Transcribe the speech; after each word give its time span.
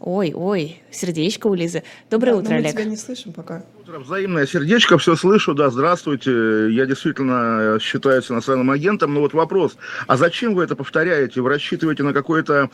Ой, 0.00 0.32
ой, 0.34 0.80
сердечко 0.90 1.48
у 1.48 1.54
Лизы. 1.54 1.82
Доброе 2.08 2.32
да, 2.32 2.38
утро, 2.38 2.50
мы 2.50 2.56
Олег. 2.56 2.74
Мы 2.74 2.80
тебя 2.80 2.90
не 2.90 2.96
слышим 2.96 3.32
пока. 3.32 3.64
Утро, 3.80 3.98
взаимное 3.98 4.46
сердечко, 4.46 4.96
все 4.96 5.16
слышу, 5.16 5.54
да, 5.54 5.70
здравствуйте. 5.70 6.70
Я 6.70 6.86
действительно 6.86 7.78
считаюсь 7.80 8.30
иностранным 8.30 8.70
агентом, 8.70 9.12
но 9.14 9.20
вот 9.20 9.32
вопрос, 9.32 9.76
а 10.06 10.16
зачем 10.16 10.54
вы 10.54 10.62
это 10.62 10.76
повторяете? 10.76 11.40
Вы 11.40 11.48
рассчитываете 11.48 12.04
на 12.04 12.12
какое-то 12.12 12.70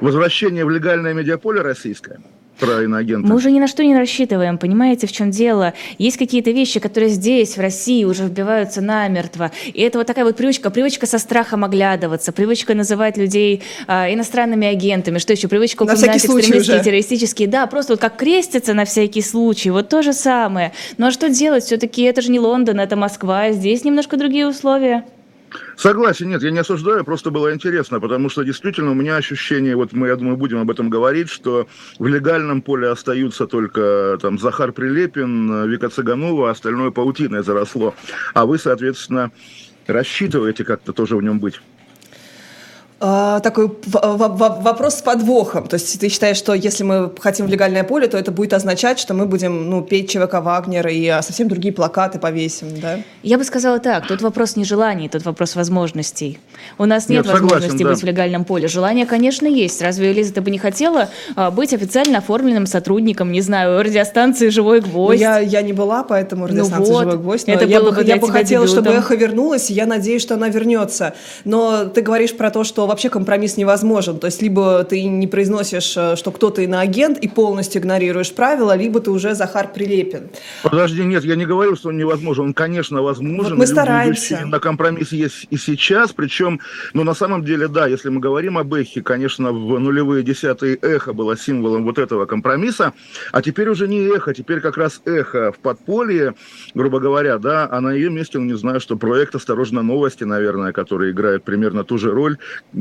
возвращение 0.00 0.64
в 0.64 0.70
легальное 0.70 1.12
медиаполе 1.12 1.60
российское? 1.60 2.20
Про 2.58 2.82
иноагента. 2.82 3.26
Мы 3.26 3.34
уже 3.34 3.50
ни 3.50 3.58
на 3.58 3.66
что 3.66 3.82
не 3.84 3.96
рассчитываем, 3.96 4.58
понимаете, 4.58 5.06
в 5.06 5.12
чем 5.12 5.30
дело? 5.30 5.74
Есть 5.98 6.16
какие-то 6.16 6.50
вещи, 6.50 6.80
которые 6.80 7.10
здесь, 7.10 7.56
в 7.56 7.60
России, 7.60 8.04
уже 8.04 8.24
вбиваются 8.24 8.80
намертво. 8.80 9.50
И 9.66 9.80
это 9.82 9.98
вот 9.98 10.06
такая 10.06 10.24
вот 10.24 10.36
привычка, 10.36 10.70
привычка 10.70 11.06
со 11.06 11.18
страхом 11.18 11.64
оглядываться, 11.64 12.32
привычка 12.32 12.74
называть 12.74 13.16
людей 13.16 13.62
а, 13.86 14.12
иностранными 14.12 14.66
агентами, 14.66 15.18
что 15.18 15.32
еще, 15.32 15.48
привычка 15.48 15.82
упоминать 15.82 16.24
экстремистские, 16.24 16.82
террористические. 16.82 17.48
Да, 17.48 17.66
просто 17.66 17.94
вот 17.94 18.00
как 18.00 18.16
крестятся 18.16 18.74
на 18.74 18.84
всякий 18.84 19.22
случай, 19.22 19.70
вот 19.70 19.88
то 19.88 20.02
же 20.02 20.12
самое. 20.12 20.72
Ну 20.98 21.06
а 21.06 21.10
что 21.10 21.28
делать? 21.28 21.64
Все-таки 21.64 22.02
это 22.02 22.22
же 22.22 22.30
не 22.30 22.38
Лондон, 22.38 22.80
это 22.80 22.96
Москва, 22.96 23.52
здесь 23.52 23.84
немножко 23.84 24.16
другие 24.16 24.46
условия. 24.46 25.04
Согласен, 25.76 26.28
нет, 26.28 26.42
я 26.42 26.50
не 26.50 26.58
осуждаю, 26.58 27.04
просто 27.04 27.30
было 27.30 27.52
интересно, 27.52 28.00
потому 28.00 28.28
что 28.28 28.44
действительно 28.44 28.92
у 28.92 28.94
меня 28.94 29.16
ощущение, 29.16 29.76
вот 29.76 29.92
мы, 29.92 30.08
я 30.08 30.16
думаю, 30.16 30.36
будем 30.36 30.60
об 30.60 30.70
этом 30.70 30.88
говорить, 30.88 31.28
что 31.28 31.66
в 31.98 32.06
легальном 32.06 32.62
поле 32.62 32.88
остаются 32.88 33.46
только 33.46 34.18
там 34.20 34.38
Захар 34.38 34.72
Прилепин, 34.72 35.68
Вика 35.68 35.88
Цыганова, 35.88 36.48
а 36.48 36.52
остальное 36.52 36.90
паутиной 36.90 37.42
заросло. 37.42 37.94
А 38.34 38.46
вы, 38.46 38.58
соответственно, 38.58 39.32
рассчитываете 39.86 40.64
как-то 40.64 40.92
тоже 40.92 41.16
в 41.16 41.22
нем 41.22 41.40
быть? 41.40 41.60
А, 43.00 43.40
такой 43.40 43.70
вопрос 43.92 44.96
с 44.96 45.02
подвохом. 45.02 45.66
То 45.66 45.74
есть 45.74 45.98
ты 45.98 46.08
считаешь, 46.08 46.36
что 46.36 46.54
если 46.54 46.84
мы 46.84 47.10
хотим 47.18 47.46
в 47.46 47.48
легальное 47.48 47.82
поле, 47.82 48.06
то 48.06 48.16
это 48.16 48.30
будет 48.30 48.52
означать, 48.52 48.98
что 48.98 49.14
мы 49.14 49.26
будем 49.26 49.68
ну, 49.68 49.82
петь 49.82 50.10
ЧВК 50.10 50.34
Вагнера 50.34 50.90
и 50.90 51.06
а, 51.08 51.20
совсем 51.20 51.48
другие 51.48 51.74
плакаты 51.74 52.18
повесим, 52.18 52.68
да? 52.80 53.00
Я 53.22 53.36
бы 53.36 53.44
сказала 53.44 53.80
так, 53.80 54.06
тут 54.06 54.22
вопрос 54.22 54.56
не 54.56 54.64
желаний, 54.64 55.08
тут 55.08 55.24
вопрос 55.24 55.56
возможностей. 55.56 56.38
У 56.78 56.84
нас 56.84 57.08
нет, 57.08 57.24
нет 57.24 57.32
возможности 57.32 57.78
согласен, 57.78 57.88
быть 57.88 58.00
да. 58.00 58.06
в 58.06 58.10
легальном 58.10 58.44
поле. 58.44 58.68
Желание, 58.68 59.06
конечно, 59.06 59.46
есть. 59.46 59.82
Разве, 59.82 60.12
Лиза, 60.12 60.34
ты 60.34 60.40
бы 60.40 60.50
не 60.50 60.58
хотела 60.58 61.08
а, 61.34 61.50
быть 61.50 61.74
официально 61.74 62.18
оформленным 62.18 62.66
сотрудником, 62.66 63.32
не 63.32 63.40
знаю, 63.40 63.82
радиостанции 63.82 64.50
«Живой 64.50 64.80
гвоздь»? 64.80 65.20
Ну, 65.20 65.26
я, 65.26 65.40
я 65.40 65.62
не 65.62 65.72
была, 65.72 66.04
поэтому 66.04 66.42
ну 66.42 66.52
радиостанция 66.52 66.86
ну 66.86 66.92
вот, 66.92 67.02
«Живой 67.02 67.18
гвоздь». 67.18 67.48
это 67.48 67.64
я 67.64 67.80
было 67.80 67.90
бы, 67.90 68.04
я 68.04 68.16
бы 68.16 68.30
хотела, 68.30 68.66
дебютом. 68.66 68.84
чтобы 68.84 68.98
«Эхо» 68.98 69.16
вернулось, 69.16 69.70
и 69.70 69.74
я 69.74 69.86
надеюсь, 69.86 70.22
что 70.22 70.34
она 70.34 70.48
вернется. 70.48 71.14
Но 71.44 71.86
ты 71.86 72.00
говоришь 72.00 72.36
про 72.36 72.50
то, 72.50 72.62
что 72.62 72.83
вообще 72.86 73.08
компромисс 73.08 73.56
невозможен. 73.56 74.18
То 74.18 74.26
есть 74.26 74.42
либо 74.42 74.84
ты 74.84 75.04
не 75.04 75.26
произносишь, 75.26 75.96
э, 75.96 76.16
что 76.16 76.30
кто-то 76.30 76.62
иноагент 76.62 77.18
и 77.18 77.28
полностью 77.28 77.80
игнорируешь 77.80 78.32
правила, 78.32 78.76
либо 78.76 79.00
ты 79.00 79.10
уже 79.10 79.34
Захар 79.34 79.72
Прилепин. 79.72 80.30
Подожди, 80.62 81.04
нет, 81.04 81.24
я 81.24 81.36
не 81.36 81.46
говорю, 81.46 81.76
что 81.76 81.88
он 81.88 81.96
невозможен. 81.96 82.44
Он, 82.44 82.54
конечно, 82.54 83.02
возможен. 83.02 83.50
Вот 83.50 83.58
мы 83.58 83.66
стараемся. 83.66 84.44
На 84.46 84.58
компромисс 84.60 85.12
есть 85.12 85.46
и 85.50 85.56
сейчас, 85.56 86.12
причем, 86.12 86.60
ну, 86.92 87.04
на 87.04 87.14
самом 87.14 87.44
деле, 87.44 87.68
да, 87.68 87.86
если 87.86 88.08
мы 88.08 88.20
говорим 88.20 88.58
об 88.58 88.72
эхе, 88.74 89.02
конечно, 89.02 89.52
в 89.52 89.78
нулевые 89.78 90.22
десятые 90.22 90.76
эхо 90.76 91.12
было 91.12 91.36
символом 91.36 91.84
вот 91.84 91.98
этого 91.98 92.26
компромисса, 92.26 92.92
а 93.32 93.42
теперь 93.42 93.68
уже 93.68 93.88
не 93.88 94.00
эхо, 94.14 94.34
теперь 94.34 94.60
как 94.60 94.76
раз 94.76 95.00
эхо 95.04 95.52
в 95.52 95.58
подполье, 95.58 96.34
грубо 96.74 97.00
говоря, 97.00 97.38
да, 97.38 97.68
а 97.70 97.80
на 97.80 97.92
ее 97.92 98.10
месте, 98.10 98.38
ну, 98.38 98.44
не 98.44 98.56
знаю, 98.56 98.80
что 98.80 98.96
проект 98.96 99.34
«Осторожно, 99.34 99.82
новости», 99.82 100.24
наверное, 100.24 100.72
который 100.72 101.10
играет 101.10 101.44
примерно 101.44 101.84
ту 101.84 101.98
же 101.98 102.10
роль, 102.10 102.38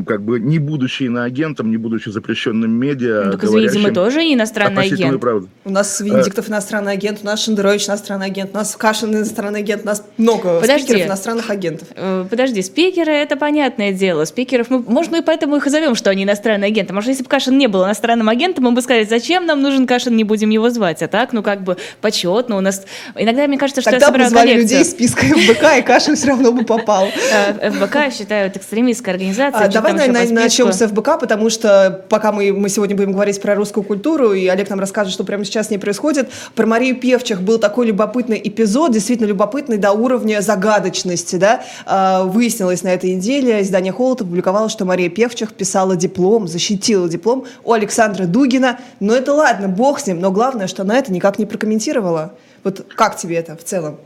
как 0.07 0.23
бы 0.23 0.39
не 0.39 0.59
будучи 0.59 1.03
иноагентом, 1.03 1.69
не 1.69 1.77
будучи 1.77 2.09
запрещенным 2.09 2.71
медиа. 2.71 3.23
Ну, 3.25 3.31
так 3.33 3.43
извините, 3.43 3.79
мы 3.79 3.91
тоже 3.91 4.21
иностранный 4.21 4.83
агент. 4.83 5.21
Правду. 5.21 5.49
У 5.65 5.69
нас 5.71 5.99
Венедиктов 6.01 6.49
иностранный 6.49 6.93
агент, 6.93 7.19
у 7.21 7.25
нас 7.25 7.43
Шендерович 7.43 7.87
иностранный 7.87 8.27
агент, 8.27 8.51
у 8.53 8.57
нас 8.57 8.75
Кашин 8.75 9.15
иностранный 9.15 9.59
агент, 9.59 9.83
у 9.83 9.85
нас 9.85 10.03
много 10.17 10.59
Подожди. 10.59 10.83
спикеров 10.83 11.07
иностранных 11.07 11.49
агентов. 11.49 11.87
Э, 11.95 12.25
подожди, 12.29 12.61
спикеры 12.61 13.11
это 13.11 13.35
понятное 13.35 13.93
дело. 13.93 14.25
Спикеров 14.25 14.69
мы, 14.69 14.79
может, 14.79 15.11
мы 15.11 15.21
поэтому 15.21 15.57
их 15.57 15.67
и 15.67 15.69
зовем, 15.69 15.95
что 15.95 16.09
они 16.09 16.23
иностранные 16.23 16.69
агенты. 16.69 16.93
Может, 16.93 17.09
если 17.09 17.23
бы 17.23 17.29
Кашин 17.29 17.57
не 17.57 17.67
был 17.67 17.83
иностранным 17.85 18.29
агентом, 18.29 18.63
мы 18.63 18.71
бы 18.71 18.81
сказали, 18.81 19.03
зачем 19.03 19.45
нам 19.45 19.61
нужен 19.61 19.85
Кашин, 19.85 20.15
не 20.15 20.23
будем 20.23 20.49
его 20.49 20.69
звать. 20.69 21.03
А 21.03 21.07
так, 21.07 21.33
ну 21.33 21.43
как 21.43 21.63
бы 21.63 21.77
почетно 22.01 22.57
у 22.57 22.61
нас. 22.61 22.83
Иногда 23.15 23.47
мне 23.47 23.57
кажется, 23.57 23.81
что 23.81 23.91
Тогда 23.91 24.07
я 24.07 24.11
собираю 24.11 24.29
бы 24.29 24.35
звали 24.35 24.53
людей 24.55 24.81
из 24.81 24.91
списка 24.91 25.25
ФБК, 25.25 25.79
и 25.79 25.81
Кашин 25.81 26.15
все 26.15 26.27
равно 26.27 26.51
бы 26.51 26.63
попал. 26.63 27.07
Э, 27.33 27.71
ФБК 27.71 28.13
считают 28.13 28.55
экстремистской 28.57 29.13
организацией. 29.13 29.63
Давай, 29.83 30.07
наверное, 30.07 30.43
начнем 30.43 30.71
с 30.71 30.87
ФБК, 30.87 31.19
потому 31.19 31.49
что 31.49 32.05
пока 32.09 32.31
мы, 32.31 32.53
мы 32.53 32.69
сегодня 32.69 32.95
будем 32.95 33.11
говорить 33.11 33.41
про 33.41 33.55
русскую 33.55 33.83
культуру, 33.83 34.33
и 34.33 34.47
Олег 34.47 34.69
нам 34.69 34.79
расскажет, 34.79 35.13
что 35.13 35.23
прямо 35.23 35.43
сейчас 35.43 35.69
не 35.69 35.77
происходит, 35.77 36.29
про 36.55 36.65
Марию 36.65 36.95
Певчих 36.95 37.41
был 37.41 37.59
такой 37.59 37.87
любопытный 37.87 38.41
эпизод, 38.43 38.91
действительно 38.93 39.27
любопытный 39.27 39.77
до 39.77 39.91
уровня 39.91 40.41
загадочности. 40.41 41.35
Да? 41.35 41.63
А, 41.85 42.23
выяснилось 42.23 42.83
на 42.83 42.89
этой 42.89 43.13
неделе, 43.15 43.61
издание 43.61 43.91
«Холод» 43.91 44.21
опубликовало, 44.21 44.69
что 44.69 44.85
Мария 44.85 45.09
Певчих 45.09 45.53
писала 45.53 45.95
диплом, 45.95 46.47
защитила 46.47 47.09
диплом 47.09 47.45
у 47.63 47.73
Александра 47.73 48.25
Дугина. 48.25 48.79
Но 48.99 49.13
это 49.13 49.33
ладно, 49.33 49.67
бог 49.67 49.99
с 49.99 50.07
ним, 50.07 50.19
но 50.19 50.31
главное, 50.31 50.67
что 50.67 50.83
она 50.83 50.97
это 50.97 51.11
никак 51.11 51.39
не 51.39 51.45
прокомментировала. 51.45 52.33
Вот 52.63 52.85
как 52.95 53.17
тебе 53.17 53.35
это 53.35 53.57
в 53.57 53.63
целом? 53.63 53.97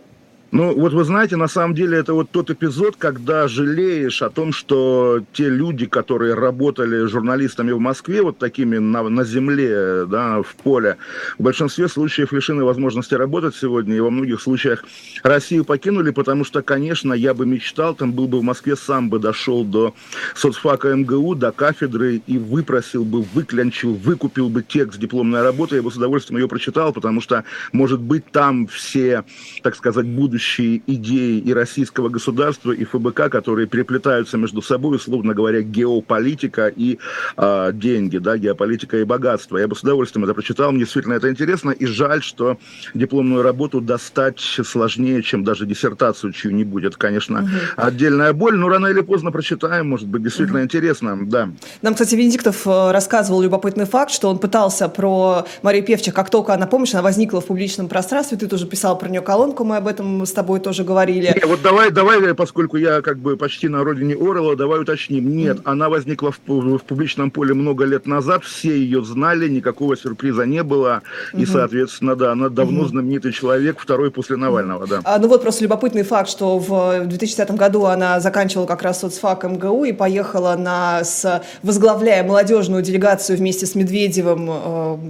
Ну, 0.52 0.74
вот 0.74 0.94
вы 0.94 1.04
знаете, 1.04 1.36
на 1.36 1.50
самом 1.50 1.76
деле 1.76 1.98
это 1.98 2.14
вот 2.14 2.30
тот 2.32 2.50
эпизод, 2.50 2.96
когда 2.98 3.50
жалеешь 3.50 4.22
о 4.22 4.30
том, 4.30 4.54
что 4.54 5.22
те 5.34 5.50
люди, 5.50 5.86
которые 5.88 6.36
работали 6.36 7.06
журналистами 7.06 7.72
в 7.74 7.80
Москве, 7.80 8.22
вот 8.22 8.38
такими 8.38 8.78
на, 8.78 9.04
на 9.10 9.26
земле, 9.26 10.06
да, 10.06 10.42
в 10.42 10.56
поле, 10.56 10.96
в 11.38 11.44
большинстве 11.44 11.90
случаев 11.90 12.32
лишены 12.32 12.64
возможности 12.64 13.14
работать 13.14 13.56
сегодня, 13.56 13.98
и 13.98 14.00
во 14.00 14.10
многих 14.10 14.40
случаях 14.40 14.86
Россию 15.22 15.66
покинули, 15.66 16.12
потому 16.12 16.46
что, 16.46 16.62
конечно, 16.62 17.12
я 17.12 17.34
бы 17.34 17.46
мечтал, 17.46 17.94
там 17.94 18.14
был 18.14 18.30
бы 18.30 18.40
в 18.40 18.44
Москве, 18.44 18.78
сам 18.78 19.10
бы 19.10 19.20
дошел 19.20 19.66
до 19.66 19.96
соцфака 20.34 20.96
МГУ, 20.96 21.36
до 21.36 21.52
кафедры 21.52 22.22
и 22.26 22.38
выпросил 22.38 23.04
бы, 23.04 23.22
выклянчил, 23.22 23.96
выкупил 23.96 24.48
бы 24.48 24.64
текст 24.64 24.98
дипломной 24.98 25.42
работы, 25.42 25.76
я 25.76 25.82
бы 25.82 25.92
с 25.92 25.98
удовольствием 25.98 26.40
ее 26.40 26.48
прочитал, 26.48 26.94
потому 26.94 27.20
что, 27.20 27.44
может 27.74 28.00
быть, 28.00 28.24
там 28.32 28.68
все, 28.68 29.26
так 29.62 29.76
сказать, 29.76 30.06
будущие 30.06 30.37
будущие 30.38 30.84
идеи 30.86 31.40
и 31.40 31.52
российского 31.52 32.10
государства, 32.10 32.72
и 32.72 32.86
ФБК, 32.86 33.30
которые 33.32 33.68
переплетаются 33.68 34.38
между 34.38 34.62
собой, 34.62 34.98
условно 34.98 35.34
говоря, 35.34 35.62
геополитика 35.62 36.68
и 36.68 37.00
э, 37.38 37.72
деньги, 37.74 38.20
да, 38.20 38.38
геополитика 38.38 38.98
и 38.98 39.04
богатство. 39.04 39.58
Я 39.58 39.68
бы 39.68 39.76
с 39.76 39.82
удовольствием 39.82 40.26
это 40.26 40.36
прочитал, 40.36 40.72
мне 40.72 40.82
действительно 40.82 41.14
это 41.14 41.32
интересно, 41.32 41.72
и 41.72 41.88
жаль, 41.88 42.22
что 42.22 42.58
дипломную 42.94 43.42
работу 43.42 43.82
достать 43.82 44.40
сложнее, 44.40 45.24
чем 45.24 45.44
даже 45.44 45.66
диссертацию 45.66 46.34
чью-нибудь. 46.34 46.84
Это, 46.84 46.98
конечно, 46.98 47.40
угу. 47.40 47.50
отдельная 47.78 48.34
боль, 48.34 48.56
но 48.56 48.70
рано 48.70 48.88
или 48.88 49.02
поздно 49.02 49.32
прочитаем, 49.32 49.90
может 49.90 50.08
быть, 50.08 50.22
действительно 50.22 50.60
угу. 50.60 50.66
интересно, 50.66 51.18
да. 51.26 51.50
Нам, 51.82 51.94
кстати, 51.94 52.14
Венедиктов 52.14 52.68
э, 52.68 52.92
рассказывал 52.92 53.42
любопытный 53.42 53.86
факт, 53.86 54.12
что 54.12 54.30
он 54.30 54.38
пытался 54.38 54.88
про 54.88 55.48
Марию 55.64 55.84
Певчих, 55.84 56.14
как 56.14 56.30
только 56.30 56.54
она, 56.54 56.68
помнишь, 56.68 56.94
она 56.94 57.02
возникла 57.02 57.42
в 57.42 57.46
публичном 57.48 57.88
пространстве, 57.88 58.38
ты 58.38 58.48
тоже 58.48 58.68
писал 58.68 59.00
про 59.00 59.10
нее 59.10 59.22
колонку, 59.22 59.64
мы 59.64 59.78
об 59.78 59.88
этом 59.88 60.27
с 60.28 60.32
тобой 60.34 60.60
тоже 60.60 60.84
говорили. 60.84 61.34
Не, 61.36 61.46
вот 61.46 61.62
давай, 61.62 61.92
давай, 61.92 62.34
поскольку 62.34 62.78
я 62.78 63.02
как 63.02 63.18
бы 63.18 63.38
почти 63.38 63.68
на 63.68 63.84
родине 63.84 64.16
Орла, 64.16 64.56
давай 64.56 64.82
уточним. 64.82 65.36
Нет, 65.36 65.58
mm. 65.58 65.62
она 65.66 65.90
возникла 65.90 66.32
в, 66.32 66.40
в 66.48 66.80
публичном 66.80 67.32
поле 67.32 67.54
много 67.54 67.86
лет 67.86 68.06
назад, 68.06 68.44
все 68.44 68.78
ее 68.78 69.04
знали, 69.04 69.48
никакого 69.48 69.96
сюрприза 69.98 70.46
не 70.46 70.64
было. 70.64 71.02
Mm-hmm. 71.34 71.42
И, 71.42 71.46
соответственно, 71.46 72.16
да, 72.16 72.32
она 72.32 72.50
давно 72.50 72.84
mm-hmm. 72.84 72.88
знаменитый 72.88 73.32
человек, 73.32 73.80
второй 73.80 74.12
после 74.12 74.36
Навального, 74.36 74.88
да. 74.88 75.02
А, 75.04 75.20
ну 75.20 75.28
вот 75.28 75.42
просто 75.42 75.64
любопытный 75.64 76.04
факт, 76.04 76.30
что 76.30 76.60
в 76.60 77.06
2010 77.06 77.52
году 77.52 77.86
она 77.86 78.20
заканчивала 78.20 78.66
как 78.66 78.82
раз 78.82 79.02
соцфак 79.02 79.44
МГУ 79.44 79.86
и 79.86 79.94
поехала 79.94 80.56
на, 80.58 81.04
с, 81.04 81.44
возглавляя 81.64 82.24
молодежную 82.24 82.82
делегацию 82.82 83.38
вместе 83.38 83.66
с 83.66 83.76
Медведевым 83.76 84.50
э, 84.50 84.54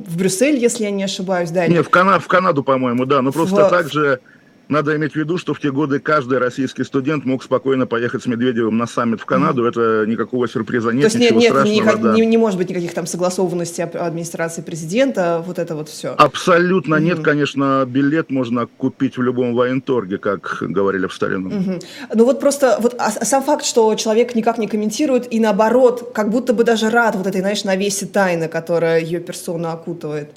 в 0.08 0.18
Брюссель, 0.18 0.58
если 0.58 0.84
я 0.84 0.92
не 0.92 1.04
ошибаюсь, 1.04 1.50
да? 1.52 1.68
Нет, 1.68 1.86
в, 1.86 1.90
Кана 1.90 2.20
в 2.20 2.28
Канаду, 2.28 2.64
по-моему, 2.64 3.06
да, 3.06 3.22
но 3.22 3.32
просто 3.32 3.68
в... 3.68 3.70
так 3.70 3.92
же 3.92 4.20
надо 4.70 4.96
иметь 4.96 5.14
в 5.14 5.16
виду, 5.16 5.38
что 5.38 5.54
в 5.54 5.60
те 5.60 5.72
годы 5.72 6.00
каждый 6.00 6.40
российский 6.40 6.84
студент 6.84 7.26
мог 7.26 7.44
спокойно 7.44 7.88
поехать 7.88 8.24
с 8.24 8.26
Медведевым 8.26 8.78
на 8.78 8.88
саммит 8.88 9.22
в 9.22 9.26
Канаду. 9.26 9.66
Mm. 9.66 9.70
Это 9.70 10.06
никакого 10.08 10.48
сюрприза 10.48 10.92
нет, 10.92 11.12
То 11.12 11.18
есть 11.18 11.20
ничего 11.20 11.40
нет, 11.40 11.52
страшного. 11.52 11.98
Не, 11.98 12.04
да. 12.04 12.14
не, 12.14 12.26
не 12.26 12.38
может 12.38 12.58
быть 12.58 12.70
никаких 12.70 12.94
там 12.94 13.06
согласованностей 13.06 13.84
администрации 13.84 14.62
президента, 14.62 15.44
вот 15.46 15.60
это 15.60 15.76
вот 15.76 15.90
все. 15.90 16.10
Абсолютно 16.18 16.96
mm. 16.96 17.02
нет, 17.02 17.20
конечно, 17.22 17.86
билет 17.88 18.30
можно 18.30 18.68
купить 18.68 19.18
в 19.18 19.22
любом 19.22 19.56
военторге, 19.56 20.18
как 20.18 20.58
говорили 20.62 21.08
в 21.08 21.14
старину. 21.14 21.50
Mm-hmm. 21.50 21.84
Ну 22.16 22.26
вот 22.26 22.40
просто 22.40 22.78
вот, 22.80 22.96
а, 22.98 23.12
сам 23.12 23.44
факт, 23.44 23.66
что 23.66 23.94
человек 23.96 24.36
никак 24.36 24.58
не 24.58 24.68
комментирует 24.68 25.32
и 25.34 25.40
наоборот, 25.40 26.12
как 26.14 26.30
будто 26.30 26.54
бы 26.54 26.64
даже 26.64 26.90
рад 26.90 27.16
вот 27.16 27.28
этой, 27.28 27.42
знаешь, 27.42 27.64
навесе 27.64 28.06
тайны, 28.06 28.48
которая 28.48 29.02
ее 29.02 29.20
персону 29.20 29.70
окутывает. 29.70 30.30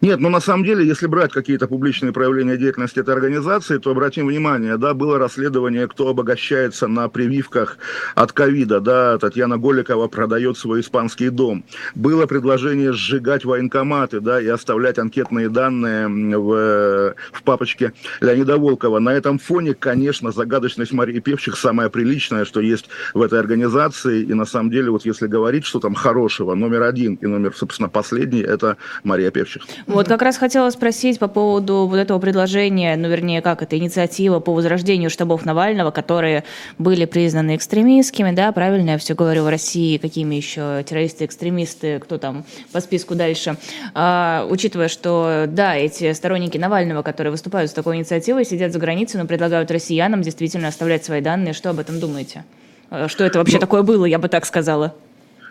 Нет, 0.00 0.20
ну, 0.20 0.28
на 0.28 0.40
самом 0.40 0.64
деле, 0.64 0.86
если 0.86 1.06
брать 1.06 1.32
какие-то 1.32 1.66
публичные 1.66 2.12
проявления 2.12 2.56
деятельности 2.56 3.00
этой 3.00 3.14
организации, 3.14 3.78
то 3.78 3.90
обратим 3.90 4.28
внимание, 4.28 4.76
да, 4.76 4.94
было 4.94 5.18
расследование, 5.18 5.88
кто 5.88 6.08
обогащается 6.08 6.86
на 6.86 7.08
прививках 7.08 7.78
от 8.14 8.32
ковида, 8.32 8.80
да, 8.80 9.18
Татьяна 9.18 9.58
Голикова 9.58 10.06
продает 10.08 10.56
свой 10.56 10.80
испанский 10.80 11.30
дом. 11.30 11.64
Было 11.94 12.26
предложение 12.26 12.92
сжигать 12.92 13.44
военкоматы, 13.44 14.20
да, 14.20 14.40
и 14.40 14.46
оставлять 14.46 14.98
анкетные 14.98 15.48
данные 15.48 16.08
в, 16.08 17.14
в 17.32 17.42
папочке 17.42 17.92
Леонида 18.20 18.56
Волкова. 18.56 19.00
На 19.00 19.14
этом 19.14 19.38
фоне, 19.38 19.74
конечно, 19.74 20.30
загадочность 20.30 20.92
Марии 20.92 21.18
Певчих 21.18 21.56
самая 21.56 21.88
приличная, 21.88 22.44
что 22.44 22.60
есть 22.60 22.88
в 23.14 23.22
этой 23.22 23.40
организации, 23.40 24.22
и 24.22 24.34
на 24.34 24.44
самом 24.44 24.70
деле, 24.70 24.90
вот 24.90 25.04
если 25.04 25.26
говорить, 25.26 25.64
что 25.64 25.80
там 25.80 25.94
хорошего, 25.94 26.54
номер 26.54 26.82
один 26.82 27.14
и 27.16 27.26
номер, 27.26 27.52
собственно, 27.56 27.88
последний, 27.88 28.42
это 28.42 28.76
Мария 29.02 29.30
Певчих. 29.30 29.62
Вот 29.88 30.06
как 30.06 30.20
раз 30.20 30.36
хотела 30.36 30.68
спросить 30.68 31.18
по 31.18 31.28
поводу 31.28 31.86
вот 31.86 31.96
этого 31.96 32.18
предложения, 32.18 32.94
ну, 32.96 33.08
вернее, 33.08 33.40
как 33.40 33.62
это, 33.62 33.78
инициатива 33.78 34.38
по 34.38 34.52
возрождению 34.52 35.08
штабов 35.08 35.46
Навального, 35.46 35.90
которые 35.90 36.44
были 36.76 37.06
признаны 37.06 37.56
экстремистскими, 37.56 38.32
да, 38.32 38.52
правильно 38.52 38.90
я 38.90 38.98
все 38.98 39.14
говорю, 39.14 39.44
в 39.44 39.48
России, 39.48 39.96
какими 39.96 40.34
еще 40.34 40.84
террористы, 40.86 41.24
экстремисты, 41.24 42.00
кто 42.00 42.18
там 42.18 42.44
по 42.70 42.80
списку 42.80 43.14
дальше. 43.14 43.56
А, 43.94 44.46
учитывая, 44.50 44.88
что, 44.88 45.46
да, 45.48 45.74
эти 45.74 46.12
сторонники 46.12 46.58
Навального, 46.58 47.02
которые 47.02 47.30
выступают 47.30 47.70
с 47.70 47.74
такой 47.74 47.96
инициативой, 47.96 48.44
сидят 48.44 48.74
за 48.74 48.78
границей, 48.78 49.18
но 49.18 49.26
предлагают 49.26 49.70
россиянам 49.70 50.20
действительно 50.20 50.68
оставлять 50.68 51.02
свои 51.02 51.22
данные. 51.22 51.54
Что 51.54 51.70
об 51.70 51.78
этом 51.78 51.98
думаете? 51.98 52.44
А, 52.90 53.08
что 53.08 53.24
это 53.24 53.38
вообще 53.38 53.54
ну, 53.54 53.60
такое 53.60 53.82
было, 53.82 54.04
я 54.04 54.18
бы 54.18 54.28
так 54.28 54.44
сказала? 54.44 54.94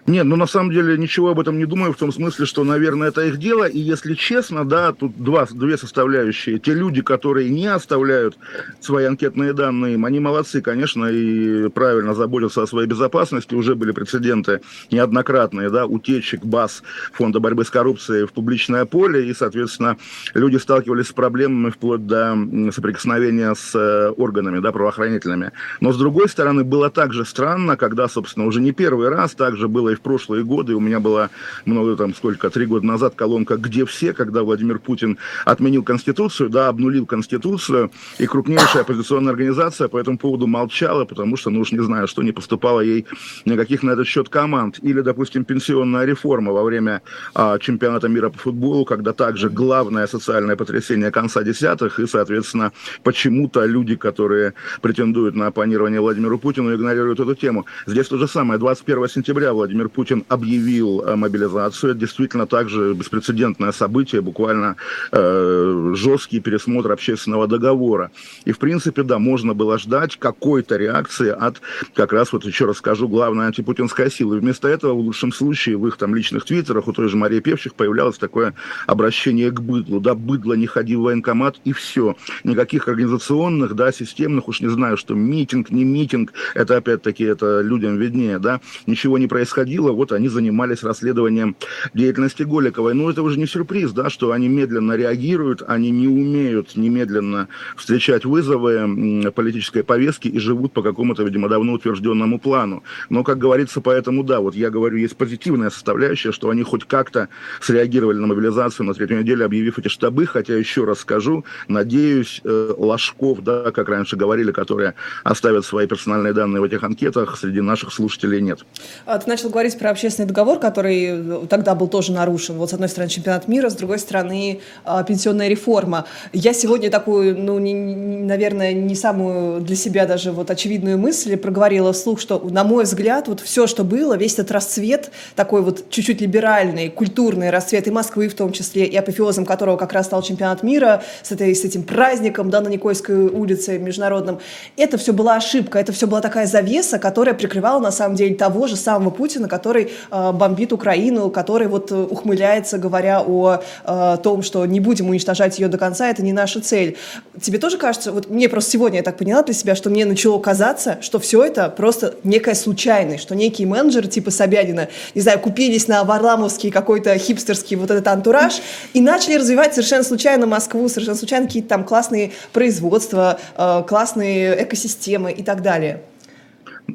Нет, 0.08 0.26
ну 0.26 0.38
на 0.38 0.48
самом 0.48 0.72
деле 0.72 0.98
ничего 0.98 1.32
об 1.32 1.40
этом 1.42 1.58
не 1.58 1.66
думаю, 1.66 1.92
в 1.92 1.98
том 1.98 2.14
смысле, 2.14 2.46
что, 2.46 2.64
наверное, 2.64 3.10
это 3.10 3.26
их 3.26 3.38
дело. 3.40 3.66
И 3.66 3.78
если 3.78 4.14
честно, 4.14 4.64
да, 4.64 4.94
тут 4.94 5.22
два, 5.22 5.46
две 5.52 5.78
составляющие. 5.78 6.60
Те 6.60 6.76
люди, 6.76 7.02
которые 7.02 7.50
не 7.50 7.68
оставляют 7.68 8.38
свои 8.80 9.04
анкетные 9.04 9.52
данные, 9.52 9.96
им, 9.96 10.06
они 10.06 10.22
молодцы, 10.22 10.62
конечно, 10.62 11.08
и 11.08 11.68
правильно 11.68 12.14
заботятся 12.14 12.64
о 12.64 12.68
своей 12.68 12.88
безопасности. 12.88 13.54
Уже 13.54 13.76
были 13.76 13.92
прецеденты 13.92 14.62
неоднократные, 14.92 15.70
да, 15.70 15.86
утечек 15.86 16.46
баз 16.46 16.84
Фонда 17.12 17.42
борьбы 17.42 17.66
с 17.66 17.70
коррупцией 17.70 18.28
в 18.28 18.32
публичное 18.32 18.86
поле. 18.86 19.28
И, 19.28 19.34
соответственно, 19.34 19.98
люди 20.34 20.56
сталкивались 20.56 21.08
с 21.08 21.12
проблемами 21.12 21.70
вплоть 21.70 22.08
до 22.08 22.34
соприкосновения 22.74 23.54
с 23.54 23.76
э, 23.76 24.12
органами, 24.12 24.60
да, 24.60 24.72
правоохранительными. 24.72 25.52
Но, 25.82 25.92
с 25.92 25.98
другой 25.98 26.30
стороны, 26.30 26.64
было 26.64 26.90
также 26.90 27.26
странно, 27.26 27.76
когда, 27.76 28.08
собственно, 28.08 28.46
уже 28.46 28.62
не 28.62 28.72
первый 28.72 29.10
раз 29.10 29.34
также 29.34 29.68
было 29.68 29.97
в 29.98 30.02
прошлые 30.02 30.44
годы. 30.44 30.76
У 30.76 30.80
меня 30.80 31.00
была 31.00 31.30
много, 31.66 31.96
там, 31.96 32.14
сколько, 32.16 32.50
три 32.50 32.66
года 32.66 32.86
назад 32.86 33.16
колонка 33.16 33.58
«Где 33.58 33.86
все?», 33.86 34.14
когда 34.14 34.44
Владимир 34.44 34.80
Путин 34.80 35.18
отменил 35.46 35.84
Конституцию, 35.84 36.50
да, 36.50 36.70
обнулил 36.70 37.06
Конституцию, 37.06 37.92
и 38.18 38.26
крупнейшая 38.26 38.84
оппозиционная 38.84 39.32
организация 39.32 39.88
по 39.88 39.98
этому 39.98 40.18
поводу 40.18 40.48
молчала, 40.48 41.06
потому 41.06 41.38
что, 41.38 41.50
ну 41.50 41.62
уж 41.62 41.72
не 41.72 41.84
знаю, 41.84 42.08
что 42.08 42.24
не 42.24 42.32
поступало 42.32 42.82
ей 42.82 43.06
никаких 43.46 43.84
на 43.84 43.92
этот 43.92 44.08
счет 44.08 44.30
команд. 44.30 44.80
Или, 44.82 45.02
допустим, 45.02 45.44
пенсионная 45.46 46.06
реформа 46.06 46.52
во 46.52 46.64
время 46.64 47.02
а, 47.34 47.60
чемпионата 47.60 48.08
мира 48.08 48.30
по 48.30 48.38
футболу, 48.38 48.86
когда 48.86 49.14
также 49.14 49.50
главное 49.50 50.08
социальное 50.08 50.56
потрясение 50.56 51.12
конца 51.12 51.44
десятых, 51.44 52.00
и, 52.00 52.08
соответственно, 52.08 52.72
почему-то 53.04 53.66
люди, 53.66 53.96
которые 53.96 54.54
претендуют 54.82 55.36
на 55.36 55.48
оппонирование 55.48 56.00
Владимиру 56.00 56.40
Путину, 56.40 56.74
игнорируют 56.76 57.20
эту 57.20 57.36
тему. 57.36 57.66
Здесь 57.86 58.08
то 58.08 58.18
же 58.18 58.28
самое. 58.28 58.60
21 58.60 59.08
сентября 59.08 59.54
Владимир 59.54 59.87
Владимир 59.88 59.90
Путин 59.90 60.26
объявил 60.28 61.02
э, 61.02 61.16
мобилизацию. 61.16 61.92
Это 61.92 62.00
действительно 62.00 62.46
также 62.46 62.94
беспрецедентное 62.94 63.72
событие, 63.72 64.22
буквально 64.22 64.76
э, 65.12 65.94
жесткий 65.96 66.40
пересмотр 66.40 66.92
общественного 66.92 67.48
договора. 67.48 68.12
И, 68.46 68.52
в 68.52 68.60
принципе, 68.60 69.04
да, 69.04 69.20
можно 69.20 69.54
было 69.54 69.78
ждать 69.78 70.18
какой-то 70.18 70.78
реакции 70.78 71.30
от, 71.30 71.62
как 71.94 72.14
раз 72.14 72.34
вот 72.34 72.46
еще 72.46 72.66
раз 72.66 72.78
скажу, 72.78 73.08
главной 73.08 73.48
антипутинской 73.48 74.12
силы. 74.12 74.40
Вместо 74.40 74.68
этого, 74.68 74.94
в 74.94 75.00
лучшем 75.00 75.32
случае, 75.32 75.78
в 75.78 75.88
их 75.88 75.98
там 75.98 76.16
личных 76.16 76.46
твиттерах 76.46 76.88
у 76.88 76.94
той 76.94 77.08
же 77.08 77.18
Марии 77.18 77.40
Певчих 77.40 77.74
появлялось 77.74 78.18
такое 78.18 78.54
обращение 78.88 79.52
к 79.52 79.62
быдлу. 79.62 80.00
Да, 80.00 80.16
быдло, 80.16 80.54
не 80.54 80.68
ходи 80.68 80.96
в 80.96 81.02
военкомат, 81.02 81.58
и 81.66 81.72
все. 81.72 82.16
Никаких 82.44 82.88
организационных, 82.88 83.76
да, 83.76 83.92
системных, 83.92 84.48
уж 84.48 84.62
не 84.62 84.70
знаю, 84.70 84.98
что 84.98 85.14
митинг, 85.14 85.70
не 85.70 85.84
митинг, 85.84 86.34
это 86.56 86.78
опять-таки, 86.78 87.24
это 87.24 87.62
людям 87.62 87.98
виднее, 87.98 88.40
да, 88.40 88.60
ничего 88.86 89.18
не 89.18 89.28
происходило 89.28 89.67
происходило, 89.68 89.92
вот 89.92 90.12
они 90.12 90.30
занимались 90.30 90.84
расследованием 90.84 91.56
деятельности 91.94 92.44
Голиковой. 92.44 92.94
Но 92.94 93.10
это 93.10 93.22
уже 93.22 93.38
не 93.38 93.46
сюрприз, 93.46 93.92
да, 93.92 94.10
что 94.10 94.32
они 94.32 94.48
медленно 94.48 94.94
реагируют, 94.94 95.64
они 95.68 95.92
не 95.92 96.08
умеют 96.08 96.76
немедленно 96.76 97.48
встречать 97.76 98.26
вызовы 98.26 99.32
политической 99.32 99.84
повестки 99.84 100.28
и 100.28 100.40
живут 100.40 100.74
по 100.74 100.82
какому-то, 100.82 101.24
видимо, 101.24 101.50
давно 101.50 101.74
утвержденному 101.74 102.40
плану. 102.40 102.84
Но, 103.10 103.24
как 103.24 103.38
говорится, 103.38 103.82
поэтому, 103.82 104.24
да, 104.24 104.40
вот 104.40 104.56
я 104.56 104.70
говорю, 104.70 104.98
есть 104.98 105.18
позитивная 105.18 105.70
составляющая, 105.70 106.32
что 106.32 106.50
они 106.50 106.64
хоть 106.64 106.86
как-то 106.86 107.28
среагировали 107.62 108.18
на 108.18 108.28
мобилизацию 108.28 108.86
на 108.86 108.94
третью 108.94 109.20
неделю, 109.20 109.46
объявив 109.46 109.80
эти 109.80 109.90
штабы, 109.90 110.26
хотя, 110.26 110.56
еще 110.56 110.86
раз 110.86 111.00
скажу, 111.00 111.44
надеюсь, 111.68 112.42
э, 112.44 112.74
ложков, 112.78 113.44
да, 113.44 113.72
как 113.72 113.90
раньше 113.90 114.16
говорили, 114.16 114.52
которые 114.52 114.94
оставят 115.24 115.66
свои 115.66 115.88
персональные 115.88 116.34
данные 116.34 116.62
в 116.62 116.64
этих 116.64 116.84
анкетах, 116.84 117.38
среди 117.38 117.62
наших 117.62 117.94
слушателей 117.94 118.42
нет. 118.42 118.60
А, 119.06 119.18
ты 119.18 119.30
начал 119.30 119.50
говорить 119.58 119.80
про 119.80 119.90
общественный 119.90 120.28
договор, 120.28 120.60
который 120.60 121.06
э, 121.08 121.48
тогда 121.50 121.74
был 121.74 121.88
тоже 121.88 122.12
нарушен. 122.12 122.58
Вот 122.58 122.70
с 122.70 122.74
одной 122.74 122.90
стороны 122.90 123.10
чемпионат 123.10 123.48
мира, 123.48 123.72
с 123.72 123.74
другой 123.74 123.98
стороны 123.98 124.60
а, 124.86 125.04
пенсионная 125.04 125.48
реформа. 125.48 126.06
Я 126.32 126.54
сегодня 126.54 126.92
такую, 126.92 127.36
ну, 127.36 127.58
не, 127.58 127.74
наверное, 127.74 128.72
не 128.74 128.94
самую 128.94 129.62
для 129.62 129.76
себя 129.76 130.06
даже 130.06 130.32
вот 130.32 130.52
очевидную 130.52 131.00
мысль 131.00 131.38
проговорила 131.38 131.92
вслух, 131.92 132.20
что, 132.20 132.38
на 132.38 132.64
мой 132.64 132.84
взгляд, 132.84 133.28
вот 133.28 133.40
все, 133.40 133.66
что 133.66 133.84
было, 133.84 134.16
весь 134.16 134.34
этот 134.34 134.52
расцвет, 134.52 135.10
такой 135.36 135.64
вот 135.64 135.90
чуть-чуть 135.90 136.22
либеральный, 136.22 136.90
культурный 136.90 137.50
расцвет 137.50 137.88
и 137.88 137.92
Москвы 137.92 138.28
в 138.28 138.36
том 138.36 138.52
числе, 138.52 138.86
и 138.86 138.96
апофеозом 138.96 139.44
которого 139.44 139.78
как 139.78 139.92
раз 139.92 140.06
стал 140.06 140.22
чемпионат 140.22 140.62
мира 140.62 141.02
с, 141.24 141.32
этой, 141.32 141.56
с 141.56 141.66
этим 141.66 141.82
праздником, 141.82 142.52
да, 142.52 142.62
на 142.62 142.68
Никольской 142.68 143.16
улице 143.16 143.80
международном, 143.80 144.40
это 144.76 145.00
все 145.00 145.14
была 145.14 145.38
ошибка, 145.38 145.80
это 145.80 145.94
все 145.94 146.06
была 146.06 146.22
такая 146.22 146.46
завеса, 146.46 147.00
которая 147.00 147.34
прикрывала 147.34 147.80
на 147.80 147.92
самом 147.92 148.16
деле 148.16 148.36
того 148.36 148.68
же 148.68 148.76
самого 148.76 149.10
Путина, 149.10 149.47
Путина, 149.48 149.50
который 149.50 149.92
э, 150.12 150.32
бомбит 150.32 150.74
Украину, 150.74 151.30
который 151.30 151.68
вот 151.68 151.92
э, 151.92 151.96
ухмыляется, 151.96 152.78
говоря 152.78 153.24
о 153.26 153.62
э, 153.86 154.18
том, 154.22 154.44
что 154.44 154.66
не 154.66 154.80
будем 154.80 155.10
уничтожать 155.10 155.60
ее 155.60 155.68
до 155.68 155.78
конца, 155.78 156.10
это 156.10 156.24
не 156.24 156.34
наша 156.34 156.62
цель. 156.62 156.98
Тебе 157.42 157.58
тоже 157.58 157.78
кажется, 157.78 158.12
вот 158.12 158.30
мне 158.30 158.50
просто 158.50 158.72
сегодня 158.72 158.98
я 158.98 159.04
так 159.04 159.18
поняла 159.18 159.44
для 159.44 159.54
себя, 159.54 159.76
что 159.76 159.90
мне 159.90 160.06
начало 160.06 160.40
казаться, 160.40 160.98
что 161.02 161.20
все 161.20 161.44
это 161.44 161.70
просто 161.70 162.14
некая 162.24 162.56
случайность, 162.56 163.24
что 163.24 163.36
некие 163.36 163.68
менеджеры 163.68 164.08
типа 164.08 164.32
Собянина, 164.32 164.88
не 165.16 165.22
знаю, 165.22 165.40
купились 165.40 165.88
на 165.88 166.04
Варламовский 166.04 166.72
какой-то 166.72 167.18
хипстерский 167.18 167.78
вот 167.78 167.92
этот 167.92 168.08
антураж 168.08 168.62
и 168.94 169.02
начали 169.02 169.36
развивать 169.36 169.74
совершенно 169.74 170.04
случайно 170.04 170.46
Москву, 170.46 170.90
совершенно 170.90 171.18
случайно 171.18 171.48
какие-то 171.48 171.70
там 171.70 171.84
классные 171.84 172.32
производства, 172.54 173.40
классные 173.88 174.64
экосистемы 174.64 175.32
и 175.32 175.44
так 175.44 175.62
далее. 175.62 176.02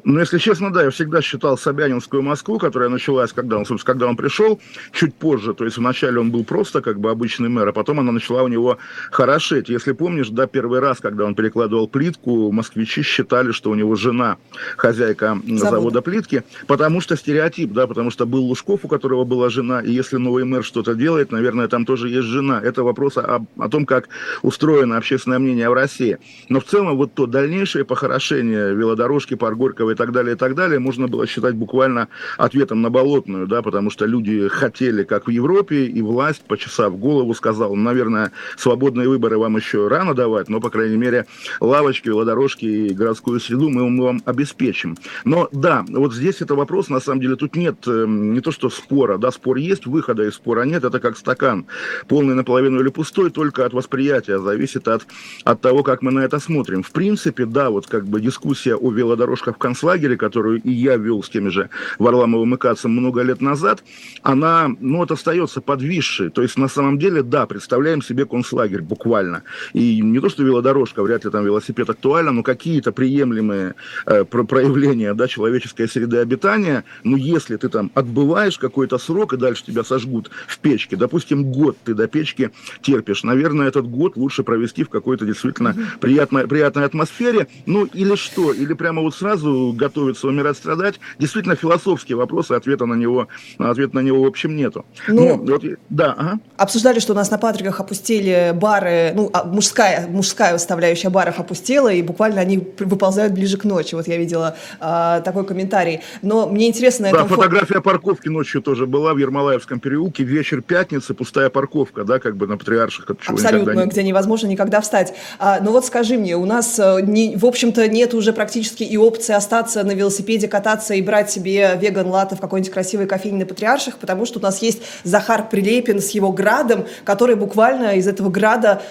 Ну, 0.03 0.19
если 0.19 0.39
честно, 0.39 0.73
да, 0.73 0.83
я 0.83 0.89
всегда 0.89 1.21
считал 1.21 1.57
Собянинскую 1.57 2.23
Москву, 2.23 2.57
которая 2.57 2.89
началась, 2.89 3.31
когда 3.31 3.57
он, 3.57 3.65
собственно, 3.65 3.93
когда 3.93 4.07
он 4.07 4.17
пришел, 4.17 4.59
чуть 4.91 5.13
позже. 5.13 5.53
То 5.53 5.65
есть 5.65 5.77
вначале 5.77 6.19
он 6.19 6.31
был 6.31 6.43
просто 6.43 6.81
как 6.81 6.99
бы 6.99 7.11
обычный 7.11 7.49
мэр, 7.49 7.67
а 7.67 7.73
потом 7.73 7.99
она 7.99 8.11
начала 8.11 8.43
у 8.43 8.47
него 8.47 8.79
хорошеть. 9.11 9.69
Если 9.69 9.91
помнишь, 9.91 10.29
да, 10.29 10.47
первый 10.47 10.79
раз, 10.79 10.99
когда 10.99 11.25
он 11.25 11.35
перекладывал 11.35 11.87
плитку, 11.87 12.51
москвичи 12.51 13.03
считали, 13.03 13.51
что 13.51 13.69
у 13.69 13.75
него 13.75 13.95
жена 13.95 14.37
хозяйка 14.77 15.39
завода, 15.45 15.69
завода 15.69 16.01
плитки, 16.01 16.43
потому 16.65 16.99
что 16.99 17.15
стереотип, 17.15 17.71
да, 17.71 17.85
потому 17.85 18.09
что 18.09 18.25
был 18.25 18.45
Лужков, 18.45 18.81
у 18.83 18.87
которого 18.87 19.25
была 19.25 19.49
жена, 19.49 19.79
и 19.79 19.91
если 19.91 20.17
новый 20.17 20.43
мэр 20.43 20.63
что-то 20.63 20.95
делает, 20.95 21.31
наверное, 21.31 21.67
там 21.67 21.85
тоже 21.85 22.09
есть 22.09 22.27
жена. 22.27 22.59
Это 22.61 22.83
вопрос 22.83 23.17
о, 23.17 23.45
о 23.57 23.69
том, 23.69 23.85
как 23.85 24.09
устроено 24.41 24.97
общественное 24.97 25.39
мнение 25.39 25.69
в 25.69 25.73
России. 25.73 26.17
Но 26.49 26.59
в 26.59 26.65
целом 26.65 26.97
вот 26.97 27.13
то 27.13 27.27
дальнейшее 27.27 27.85
похорошение 27.85 28.73
велодорожки, 28.73 29.35
парк 29.35 29.57
Горького 29.57 29.82
Харькова 29.83 29.91
и 29.91 29.95
так 29.95 30.11
далее, 30.11 30.35
и 30.35 30.37
так 30.37 30.55
далее, 30.55 30.79
можно 30.79 31.07
было 31.07 31.27
считать 31.27 31.55
буквально 31.55 32.07
ответом 32.37 32.81
на 32.81 32.89
болотную, 32.89 33.47
да, 33.47 33.61
потому 33.61 33.89
что 33.89 34.05
люди 34.05 34.47
хотели, 34.47 35.03
как 35.03 35.27
в 35.27 35.29
Европе, 35.29 35.85
и 35.85 36.01
власть, 36.01 36.43
почесав 36.47 36.97
голову, 36.97 37.33
сказала, 37.33 37.75
наверное, 37.75 38.31
свободные 38.57 39.07
выборы 39.07 39.37
вам 39.37 39.57
еще 39.57 39.87
рано 39.87 40.13
давать, 40.13 40.49
но, 40.49 40.59
по 40.59 40.69
крайней 40.69 40.97
мере, 40.97 41.25
лавочки, 41.59 42.09
велодорожки 42.09 42.65
и 42.65 42.93
городскую 42.93 43.39
среду 43.39 43.69
мы, 43.69 43.83
вам 44.03 44.21
обеспечим. 44.25 44.97
Но 45.25 45.49
да, 45.51 45.85
вот 45.87 46.13
здесь 46.13 46.41
это 46.41 46.55
вопрос, 46.55 46.89
на 46.89 46.99
самом 46.99 47.21
деле, 47.21 47.35
тут 47.35 47.55
нет 47.55 47.75
э, 47.87 48.05
не 48.07 48.41
то, 48.41 48.51
что 48.51 48.69
спора, 48.69 49.17
да, 49.17 49.31
спор 49.31 49.57
есть, 49.57 49.85
выхода 49.85 50.23
из 50.23 50.35
спора 50.35 50.63
нет, 50.63 50.83
это 50.83 50.99
как 50.99 51.17
стакан, 51.17 51.65
полный 52.07 52.35
наполовину 52.35 52.79
или 52.81 52.89
пустой, 52.89 53.29
только 53.29 53.65
от 53.65 53.73
восприятия, 53.73 54.39
зависит 54.39 54.87
от, 54.87 55.05
от 55.43 55.61
того, 55.61 55.83
как 55.83 56.01
мы 56.01 56.11
на 56.11 56.19
это 56.19 56.39
смотрим. 56.39 56.83
В 56.83 56.91
принципе, 56.91 57.45
да, 57.45 57.69
вот 57.69 57.87
как 57.87 58.05
бы 58.05 58.21
дискуссия 58.21 58.75
о 58.75 58.91
велодорожках 58.91 59.55
в 59.55 59.59
конце 59.59 59.72
концлагере, 59.73 60.17
которую 60.17 60.61
и 60.61 60.71
я 60.71 60.97
вел 60.97 61.23
с 61.23 61.29
теми 61.29 61.49
же 61.49 61.69
Варламовым 61.97 62.53
и 62.53 62.57
Кацем 62.57 62.91
много 62.91 63.23
лет 63.23 63.41
назад, 63.41 63.83
она, 64.21 64.69
ну, 64.79 64.99
вот 64.99 65.11
остается 65.11 65.61
подвисшей. 65.61 66.29
То 66.29 66.43
есть, 66.43 66.57
на 66.57 66.67
самом 66.67 66.99
деле, 66.99 67.23
да, 67.23 67.47
представляем 67.47 68.03
себе 68.03 68.25
концлагерь 68.25 68.81
буквально. 68.81 69.41
И 69.73 70.01
не 70.01 70.19
то, 70.19 70.29
что 70.29 70.43
велодорожка, 70.43 71.01
вряд 71.01 71.25
ли 71.25 71.31
там 71.31 71.43
велосипед 71.43 71.89
актуально, 71.89 72.31
но 72.31 72.43
какие-то 72.43 72.91
приемлемые 72.91 73.73
э, 74.05 74.25
проявления, 74.25 75.15
да, 75.15 75.27
человеческой 75.27 75.87
среды 75.87 76.17
обитания, 76.17 76.83
ну, 77.03 77.17
если 77.17 77.57
ты 77.57 77.69
там 77.69 77.89
отбываешь 77.95 78.59
какой-то 78.59 78.99
срок, 78.99 79.33
и 79.33 79.37
дальше 79.37 79.65
тебя 79.65 79.83
сожгут 79.83 80.29
в 80.47 80.59
печке, 80.59 80.95
допустим, 80.95 81.51
год 81.51 81.77
ты 81.83 81.95
до 81.95 82.07
печки 82.07 82.51
терпишь, 82.81 83.23
наверное, 83.23 83.67
этот 83.67 83.87
год 83.87 84.17
лучше 84.17 84.43
провести 84.43 84.83
в 84.83 84.89
какой-то 84.89 85.25
действительно 85.25 85.75
приятной, 85.99 86.47
приятной 86.47 86.85
атмосфере, 86.85 87.47
ну, 87.65 87.85
или 87.85 88.15
что, 88.15 88.53
или 88.53 88.73
прямо 88.73 89.01
вот 89.01 89.15
сразу 89.15 89.62
готовиться 89.71 90.27
умирать, 90.27 90.57
страдать, 90.57 90.99
действительно 91.19 91.55
философские 91.55 92.17
вопросы, 92.17 92.51
ответа 92.53 92.85
на 92.85 92.95
него, 92.95 93.27
ответа 93.57 93.95
на 93.95 93.99
него, 94.01 94.23
в 94.23 94.27
общем, 94.27 94.55
нету. 94.55 94.85
Ну, 95.07 95.37
ну 95.37 95.53
вот, 95.53 95.63
да, 95.89 96.13
ага. 96.17 96.39
Обсуждали, 96.57 96.99
что 96.99 97.13
у 97.13 97.15
нас 97.15 97.31
на 97.31 97.37
Патриках 97.37 97.79
опустили 97.79 98.51
бары, 98.53 99.13
ну, 99.15 99.29
а, 99.33 99.45
мужская, 99.45 100.07
мужская 100.07 100.57
составляющая 100.57 101.09
баров 101.09 101.39
опустела, 101.39 101.89
и 101.89 102.01
буквально 102.01 102.41
они 102.41 102.67
выползают 102.79 103.33
ближе 103.33 103.57
к 103.57 103.63
ночи. 103.63 103.95
Вот 103.95 104.07
я 104.07 104.17
видела 104.17 104.57
а, 104.79 105.21
такой 105.21 105.45
комментарий. 105.45 106.01
Но 106.21 106.47
мне 106.47 106.67
интересно... 106.67 107.09
Да, 107.11 107.25
фотография 107.25 107.75
фото... 107.75 107.81
парковки 107.81 108.27
ночью 108.27 108.61
тоже 108.61 108.85
была 108.85 109.13
в 109.13 109.17
Ермолаевском 109.17 109.79
переулке. 109.79 110.23
Вечер 110.23 110.61
пятницы, 110.61 111.13
пустая 111.13 111.49
парковка, 111.49 112.03
да, 112.03 112.19
как 112.19 112.35
бы 112.35 112.47
на 112.47 112.57
Патриарших. 112.57 113.09
Абсолютно, 113.27 113.71
не... 113.71 113.85
где 113.85 114.03
невозможно 114.03 114.47
никогда 114.47 114.81
встать. 114.81 115.13
А, 115.39 115.59
но 115.61 115.71
вот 115.71 115.85
скажи 115.85 116.17
мне, 116.17 116.35
у 116.35 116.45
нас, 116.45 116.77
э, 116.79 116.99
не, 117.01 117.35
в 117.35 117.45
общем-то, 117.45 117.87
нет 117.87 118.13
уже 118.13 118.33
практически 118.33 118.83
и 118.83 118.97
опции 118.97 119.33
остаться 119.33 119.52
на 119.83 119.91
велосипеде, 119.91 120.47
кататься 120.47 120.93
и 120.93 121.01
брать 121.01 121.29
себе 121.31 121.77
веган-латте 121.79 122.35
в 122.35 122.39
какой-нибудь 122.39 122.73
красивой 122.73 123.05
кофейне 123.05 123.39
на 123.39 123.45
Патриарших, 123.45 123.97
потому 123.97 124.25
что 124.25 124.39
у 124.39 124.41
нас 124.41 124.61
есть 124.61 124.81
Захар 125.03 125.47
Прилепин 125.49 126.01
с 126.01 126.09
его 126.11 126.31
градом, 126.31 126.85
который 127.03 127.35
буквально 127.35 127.95
из 127.95 128.07
этого 128.07 128.29
града 128.29 128.81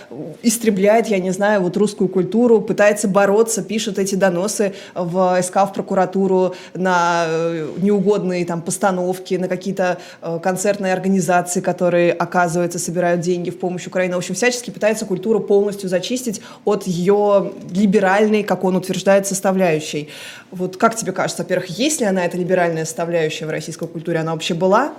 истребляет, 0.42 1.08
я 1.08 1.18
не 1.18 1.30
знаю, 1.30 1.62
вот 1.62 1.76
русскую 1.76 2.08
культуру, 2.08 2.60
пытается 2.60 3.08
бороться, 3.08 3.62
пишет 3.62 3.98
эти 3.98 4.14
доносы 4.14 4.74
в 4.94 5.40
СК, 5.42 5.56
в 5.56 5.72
прокуратуру 5.74 6.54
на 6.74 7.24
э, 7.26 7.68
неугодные 7.78 8.44
там 8.44 8.62
постановки, 8.62 9.34
на 9.34 9.48
какие-то 9.48 9.98
э, 10.20 10.38
концертные 10.42 10.92
организации, 10.92 11.60
которые, 11.60 12.12
оказывается, 12.12 12.78
собирают 12.78 13.20
деньги 13.20 13.50
в 13.50 13.58
помощь 13.58 13.86
Украине. 13.86 14.14
В 14.14 14.18
общем, 14.18 14.34
всячески 14.34 14.70
пытается 14.70 15.06
культуру 15.06 15.40
полностью 15.40 15.88
зачистить 15.88 16.40
от 16.64 16.86
ее 16.86 17.52
либеральной, 17.70 18.42
как 18.42 18.64
он 18.64 18.76
утверждает, 18.76 19.26
составляющей. 19.26 20.08
Вот 20.52 20.76
как 20.76 20.94
тебе 20.96 21.12
кажется, 21.12 21.42
во-первых, 21.42 21.66
есть 21.78 22.00
ли 22.00 22.06
она, 22.06 22.26
эта 22.26 22.36
либеральная 22.36 22.84
составляющая 22.84 23.46
в 23.46 23.50
российской 23.50 23.88
культуре? 23.88 24.18
Она 24.18 24.32
вообще 24.32 24.52
была? 24.52 24.92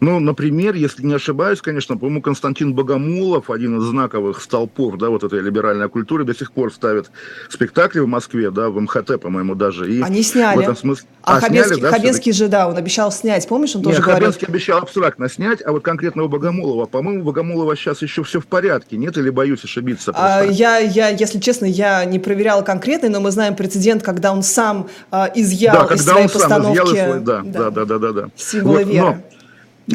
Ну, 0.00 0.20
например, 0.20 0.74
если 0.74 1.02
не 1.04 1.14
ошибаюсь, 1.14 1.60
конечно, 1.60 1.96
по-моему, 1.96 2.22
Константин 2.22 2.74
Богомолов, 2.74 3.50
один 3.50 3.78
из 3.78 3.84
знаковых 3.84 4.40
столпов, 4.40 4.98
да, 4.98 5.08
вот 5.10 5.24
этой 5.24 5.40
либеральной 5.40 5.88
культуры, 5.88 6.24
до 6.24 6.34
сих 6.34 6.52
пор 6.52 6.72
ставит 6.72 7.10
спектакли 7.48 8.00
в 8.00 8.06
Москве, 8.06 8.50
да, 8.50 8.70
в 8.70 8.80
МХТ, 8.80 9.20
по-моему, 9.20 9.54
даже. 9.54 9.92
И 9.92 10.02
Они 10.02 10.22
сняли. 10.22 10.56
В 10.56 10.60
этом 10.60 10.76
смысле... 10.76 11.08
А, 11.22 11.36
а 11.36 11.40
Хабенский, 11.40 11.76
сняли, 11.76 11.80
да, 11.80 11.90
Хабенский 11.90 12.32
же, 12.32 12.48
да, 12.48 12.68
он 12.68 12.76
обещал 12.76 13.10
снять, 13.10 13.48
помнишь, 13.48 13.74
он 13.76 13.82
тоже 13.82 13.96
нет, 13.96 14.04
говорил? 14.04 14.26
Хабенский 14.26 14.46
обещал 14.48 14.78
абстрактно 14.78 15.28
снять, 15.28 15.62
а 15.64 15.72
вот 15.72 15.82
конкретно 15.82 16.24
у 16.24 16.28
Богомолова, 16.28 16.86
по-моему, 16.86 17.24
Богомолова 17.24 17.76
сейчас 17.76 18.02
еще 18.02 18.22
все 18.24 18.40
в 18.40 18.46
порядке, 18.46 18.96
нет, 18.96 19.16
или 19.16 19.30
боюсь 19.30 19.64
ошибиться? 19.64 20.12
А, 20.14 20.42
я, 20.42 20.78
я, 20.78 21.08
если 21.08 21.38
честно, 21.38 21.64
я 21.64 22.04
не 22.04 22.18
проверяла 22.18 22.62
конкретно, 22.62 23.08
но 23.08 23.20
мы 23.20 23.30
знаем 23.30 23.56
прецедент, 23.56 24.02
когда 24.02 24.32
он 24.32 24.42
сам 24.42 24.88
а, 25.10 25.30
изъял 25.34 25.88
да, 25.88 25.94
из 25.94 26.04
своей 26.04 26.28
постановки... 26.28 26.72
Изъял 26.72 26.86
из 26.86 27.04
свой, 27.04 27.20
да, 27.20 27.42
да, 27.44 27.70
да, 27.70 27.84
да, 27.84 27.98
да, 27.98 28.12
да. 28.12 28.28
Символы 28.36 28.84
вот, 28.84 28.92
веры. 28.92 29.06
Но, 29.06 29.22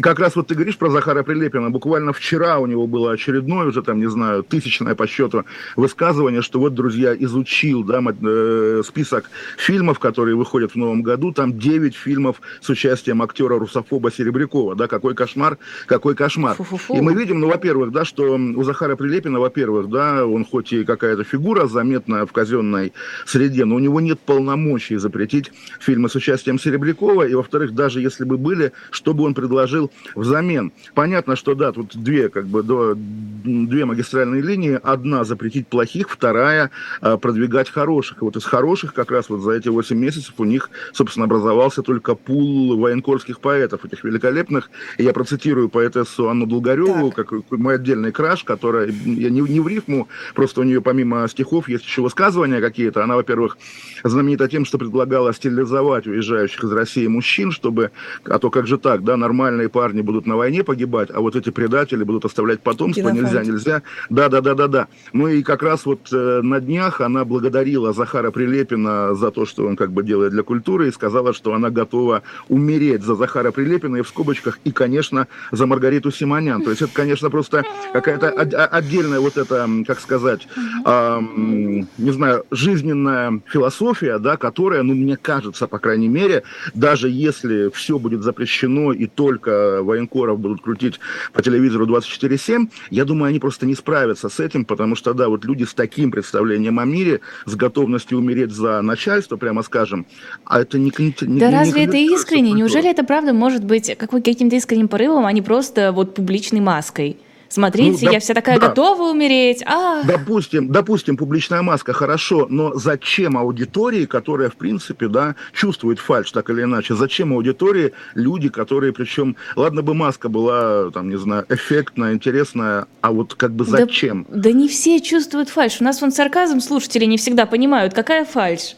как 0.01 0.19
раз 0.19 0.36
вот 0.36 0.48
ты 0.48 0.55
говоришь 0.55 0.77
про 0.77 0.89
Захара 0.89 1.24
Прилепина. 1.24 1.69
Буквально 1.69 2.13
вчера 2.13 2.60
у 2.60 2.67
него 2.67 2.86
было 2.88 3.12
очередное, 3.12 3.65
уже 3.65 3.81
там, 3.81 4.00
не 4.00 4.10
знаю, 4.10 4.43
тысячное 4.43 4.96
по 4.96 5.08
счету 5.08 5.46
высказывание, 5.75 6.41
что 6.41 6.60
вот, 6.60 6.74
друзья, 6.74 7.15
изучил 7.15 7.84
да, 7.84 8.01
э, 8.01 8.81
список 8.86 9.29
фильмов, 9.58 10.00
которые 10.00 10.36
выходят 10.36 10.72
в 10.72 10.75
новом 10.75 11.01
году. 11.01 11.31
Там 11.31 11.58
9 11.58 11.96
фильмов 11.96 12.41
с 12.62 12.69
участием 12.69 13.22
актера 13.22 13.58
русофоба 13.58 14.12
Серебрякова. 14.12 14.75
Да, 14.75 14.88
какой 14.88 15.15
кошмар, 15.15 15.58
какой 15.88 16.15
кошмар. 16.15 16.55
Фу-фу-фу. 16.55 16.96
И 16.96 17.01
мы 17.01 17.13
видим, 17.13 17.39
ну, 17.39 17.48
во-первых, 17.48 17.91
да, 17.91 18.05
что 18.05 18.36
у 18.36 18.63
Захара 18.63 18.96
Прилепина, 18.96 19.39
во-первых, 19.39 19.89
да, 19.89 20.25
он 20.25 20.46
хоть 20.46 20.72
и 20.72 20.84
какая-то 20.84 21.24
фигура 21.24 21.67
заметная 21.67 22.25
в 22.25 22.31
казенной 22.31 22.93
среде, 23.25 23.65
но 23.65 23.75
у 23.75 23.79
него 23.79 24.00
нет 24.00 24.19
полномочий 24.19 24.98
запретить 24.98 25.51
фильмы 25.79 26.10
с 26.10 26.15
участием 26.15 26.60
Серебрякова. 26.60 27.27
И, 27.27 27.34
во-вторых, 27.34 27.74
даже 27.74 28.01
если 28.01 28.24
бы 28.24 28.38
были, 28.38 28.72
что 28.91 29.13
бы 29.13 29.24
он 29.24 29.34
предложил 29.34 29.78
предложил 29.79 29.91
взамен. 30.15 30.71
Понятно, 30.93 31.36
что 31.36 31.55
да, 31.55 31.71
тут 31.71 31.95
две, 31.95 32.29
как 32.29 32.45
бы, 32.45 32.63
до, 32.63 32.95
две 32.95 33.86
магистральные 33.86 34.41
линии. 34.41 34.79
Одна 34.81 35.24
запретить 35.24 35.67
плохих, 35.67 36.09
вторая 36.09 36.71
а, 37.01 37.17
продвигать 37.17 37.69
хороших. 37.69 38.21
И 38.21 38.25
вот 38.25 38.36
из 38.36 38.45
хороших 38.45 38.93
как 38.93 39.12
раз 39.12 39.29
вот 39.29 39.41
за 39.41 39.51
эти 39.51 39.69
8 39.69 39.98
месяцев 39.98 40.33
у 40.38 40.43
них, 40.43 40.69
собственно, 40.93 41.25
образовался 41.25 41.81
только 41.81 42.15
пул 42.15 42.77
военкорских 42.77 43.39
поэтов, 43.39 43.86
этих 43.86 44.03
великолепных. 44.03 44.69
И 44.98 45.03
я 45.03 45.13
процитирую 45.13 45.69
поэтессу 45.69 46.29
Анну 46.29 46.45
Долгареву, 46.45 47.12
так. 47.12 47.27
как 47.27 47.51
мой 47.51 47.75
отдельный 47.75 48.12
краш, 48.12 48.43
которая, 48.43 48.88
я 48.88 49.29
не, 49.29 49.41
не 49.41 49.59
в 49.59 49.67
рифму, 49.67 50.07
просто 50.36 50.62
у 50.62 50.63
нее 50.63 50.81
помимо 50.81 51.27
стихов 51.27 51.69
есть 51.69 51.86
еще 51.86 52.01
высказывания 52.01 52.62
какие-то. 52.62 53.03
Она, 53.03 53.15
во-первых, 53.15 53.57
знаменита 54.03 54.48
тем, 54.48 54.65
что 54.65 54.77
предлагала 54.77 55.33
стилизовать 55.33 56.07
уезжающих 56.07 56.63
из 56.63 56.71
России 56.71 57.07
мужчин, 57.07 57.51
чтобы, 57.51 57.91
а 58.25 58.39
то 58.39 58.50
как 58.50 58.67
же 58.67 58.77
так, 58.77 59.03
да, 59.03 59.17
нормальные 59.17 59.68
парни 59.69 60.01
будут 60.01 60.25
на 60.25 60.35
войне 60.35 60.63
погибать, 60.63 61.09
а 61.13 61.21
вот 61.21 61.35
эти 61.35 61.49
предатели 61.49 62.03
будут 62.03 62.25
оставлять 62.25 62.61
потомство, 62.61 63.09
нельзя, 63.09 63.43
нельзя. 63.43 63.81
Да, 64.09 64.29
да, 64.29 64.41
да, 64.41 64.55
да, 64.55 64.67
да. 64.67 64.88
Ну 65.13 65.27
и 65.27 65.43
как 65.43 65.63
раз 65.63 65.85
вот 65.85 66.09
э, 66.11 66.41
на 66.43 66.59
днях 66.59 67.01
она 67.01 67.25
благодарила 67.25 67.93
Захара 67.93 68.31
Прилепина 68.31 69.15
за 69.15 69.31
то, 69.31 69.45
что 69.45 69.65
он 69.65 69.75
как 69.75 69.91
бы 69.91 70.03
делает 70.03 70.31
для 70.31 70.43
культуры, 70.43 70.88
и 70.88 70.91
сказала, 70.91 71.33
что 71.33 71.53
она 71.53 71.69
готова 71.69 72.23
умереть 72.47 73.03
за 73.03 73.15
Захара 73.15 73.51
Прилепина 73.51 73.97
и 73.97 74.01
в 74.01 74.07
скобочках, 74.07 74.59
и, 74.63 74.71
конечно, 74.71 75.27
за 75.51 75.65
Маргариту 75.65 76.11
Симонян. 76.11 76.63
То 76.63 76.71
есть 76.71 76.81
это, 76.81 76.91
конечно, 76.93 77.29
просто 77.29 77.63
какая-то 77.93 78.29
отдельная 78.29 79.19
вот 79.19 79.38
эта, 79.38 79.67
как 79.85 79.99
сказать, 79.99 80.47
э, 80.85 81.19
не 81.21 82.11
знаю, 82.11 82.45
жизненная 82.51 83.41
философия, 83.47 84.19
да, 84.19 84.38
которая, 84.38 84.83
ну, 84.83 84.93
мне 84.93 85.17
кажется, 85.17 85.67
по 85.67 85.79
крайней 85.79 86.07
мере, 86.07 86.43
даже 86.73 87.09
если 87.09 87.69
все 87.69 87.99
будет 87.99 88.23
запрещено 88.23 88.93
и 88.93 89.07
только 89.07 89.58
военкоров 89.81 90.39
будут 90.39 90.61
крутить 90.61 90.99
по 91.33 91.41
телевизору 91.41 91.85
24-7, 91.85 92.69
я 92.89 93.05
думаю, 93.05 93.29
они 93.29 93.39
просто 93.39 93.65
не 93.65 93.75
справятся 93.75 94.29
с 94.29 94.39
этим, 94.39 94.65
потому 94.65 94.95
что, 94.95 95.13
да, 95.13 95.29
вот 95.29 95.45
люди 95.45 95.63
с 95.63 95.73
таким 95.73 96.11
представлением 96.11 96.79
о 96.79 96.85
мире, 96.85 97.21
с 97.45 97.55
готовностью 97.55 98.17
умереть 98.17 98.51
за 98.51 98.81
начальство, 98.81 99.37
прямо 99.37 99.63
скажем, 99.63 100.05
а 100.45 100.61
это 100.61 100.77
не... 100.77 100.91
не 100.97 101.39
да 101.39 101.49
не, 101.49 101.55
разве 101.55 101.81
не 101.81 101.87
это 101.87 101.97
искренне? 101.97 102.51
Неужели 102.51 102.89
это 102.89 103.03
правда 103.03 103.33
может 103.33 103.63
быть 103.63 103.95
каким-то 103.97 104.55
искренним 104.55 104.87
порывом, 104.87 105.25
а 105.25 105.31
не 105.31 105.41
просто 105.41 105.91
вот 105.91 106.15
публичной 106.15 106.61
маской? 106.61 107.17
Смотрите, 107.50 108.06
ну, 108.06 108.12
я 108.12 108.20
вся 108.20 108.34
такая 108.34 108.60
да. 108.60 108.70
готова 108.70 109.10
умереть. 109.10 109.63
А. 109.65 110.03
Допустим, 110.03 110.72
допустим, 110.72 111.18
публичная 111.18 111.62
маска 111.62 111.94
хорошо, 111.94 112.46
но 112.50 112.74
зачем 112.75 113.38
аудитории, 113.38 114.06
которая, 114.06 114.50
в 114.50 114.56
принципе, 114.56 115.08
да, 115.08 115.36
чувствует 115.53 116.00
фальш 116.00 116.32
так 116.32 116.50
или 116.50 116.63
иначе, 116.63 116.96
зачем 116.96 117.34
аудитории 117.34 117.94
люди, 118.13 118.50
которые, 118.50 118.94
причем, 118.94 119.36
ладно 119.56 119.82
бы 119.82 119.94
маска 119.94 120.29
была, 120.29 120.91
там, 120.91 121.10
не 121.10 121.18
знаю, 121.18 121.46
эффектная, 121.50 122.13
интересная, 122.13 122.86
а 123.01 123.12
вот 123.12 123.34
как 123.34 123.51
бы 123.51 123.65
зачем? 123.65 124.25
Да, 124.29 124.41
да 124.44 124.51
не 124.51 124.68
все 124.68 125.00
чувствуют 125.01 125.50
фальш. 125.50 125.77
У 125.82 125.84
нас 125.84 126.01
вон 126.01 126.12
сарказм 126.12 126.60
слушатели 126.60 127.06
не 127.06 127.18
всегда 127.18 127.46
понимают, 127.46 127.94
какая 127.94 128.25
фальш. 128.25 128.75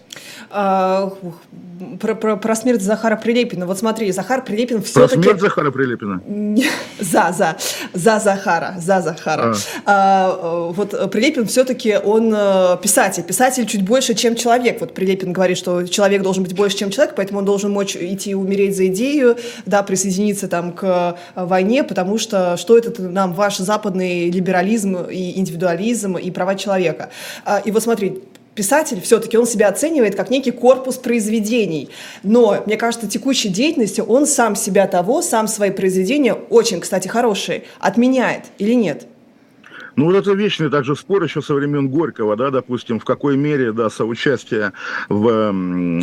А, 0.50 1.13
про, 2.00 2.15
про, 2.15 2.38
про 2.38 2.56
смерть 2.56 2.82
Захара 2.82 3.15
Прилепина. 3.15 3.65
Вот 3.65 3.80
смотри, 3.80 4.12
Захар 4.12 4.44
Прилепин 4.44 4.82
все-таки... 4.82 5.15
Про 5.15 5.24
смерть 5.24 5.41
Захара 5.41 5.72
Прилепина? 5.72 6.22
За, 7.00 7.32
за, 7.32 7.58
за 7.94 8.20
Захара, 8.20 8.75
за 8.77 9.01
Захара. 9.01 9.56
А. 9.86 9.91
А, 9.94 10.72
вот 10.72 11.12
Прилепин 11.12 11.48
все-таки 11.48 11.98
он 11.98 12.34
э, 12.36 12.77
писатель. 12.82 13.24
Писатель 13.24 13.65
чуть 13.65 13.84
больше, 13.84 14.13
чем 14.13 14.36
человек. 14.36 14.82
Вот 14.82 14.94
Прилепин 14.94 15.34
говорит, 15.34 15.58
что 15.58 15.88
человек 15.88 16.22
должен 16.22 16.44
быть 16.44 16.56
больше, 16.56 16.77
чем 16.77 16.91
человек, 16.91 17.15
поэтому 17.15 17.39
он 17.39 17.46
должен 17.46 17.72
мочь 17.72 17.96
идти 17.96 18.36
умереть 18.36 18.75
за 18.75 18.88
идею, 18.88 19.38
да, 19.65 19.84
присоединиться 19.84 20.48
там 20.48 20.74
к 20.74 21.18
э, 21.36 21.46
войне, 21.46 21.84
потому 21.84 22.18
что 22.18 22.58
что 22.58 22.77
это 22.77 23.01
нам 23.01 23.34
ваш 23.34 23.58
западный 23.58 24.30
либерализм 24.30 24.98
и 24.98 25.39
индивидуализм 25.39 26.18
и 26.18 26.30
права 26.32 26.56
человека. 26.56 27.10
А, 27.46 27.60
и 27.60 27.72
вот 27.72 27.84
смотри, 27.84 28.22
писатель 28.55 29.01
все-таки 29.01 29.38
он 29.38 29.46
себя 29.46 29.67
оценивает 29.70 30.15
как 30.15 30.29
некий 30.29 30.51
корпус 30.51 30.98
произведений. 30.98 31.89
Но, 32.24 32.62
мне 32.65 32.77
кажется, 32.77 33.08
текущей 33.08 33.50
деятельностью 33.50 34.05
он 34.05 34.25
сам 34.25 34.55
себя 34.55 34.88
того, 34.88 35.22
сам 35.22 35.48
свои 35.48 35.72
произведения, 35.72 36.34
очень, 36.34 36.79
кстати, 36.81 37.08
хорошие, 37.08 37.63
отменяет 37.79 38.46
или 38.58 38.74
нет? 38.74 39.08
Ну, 39.95 40.05
вот 40.05 40.15
это 40.15 40.31
вечный 40.33 40.69
также 40.69 40.95
спор 40.95 41.24
еще 41.24 41.41
со 41.41 41.53
времен 41.53 41.89
Горького, 41.89 42.36
да, 42.36 42.50
допустим, 42.50 43.00
в 43.00 43.05
какой 43.05 43.38
мере, 43.38 43.74
да, 43.74 43.89
соучастие 43.89 44.74
в 45.10 45.50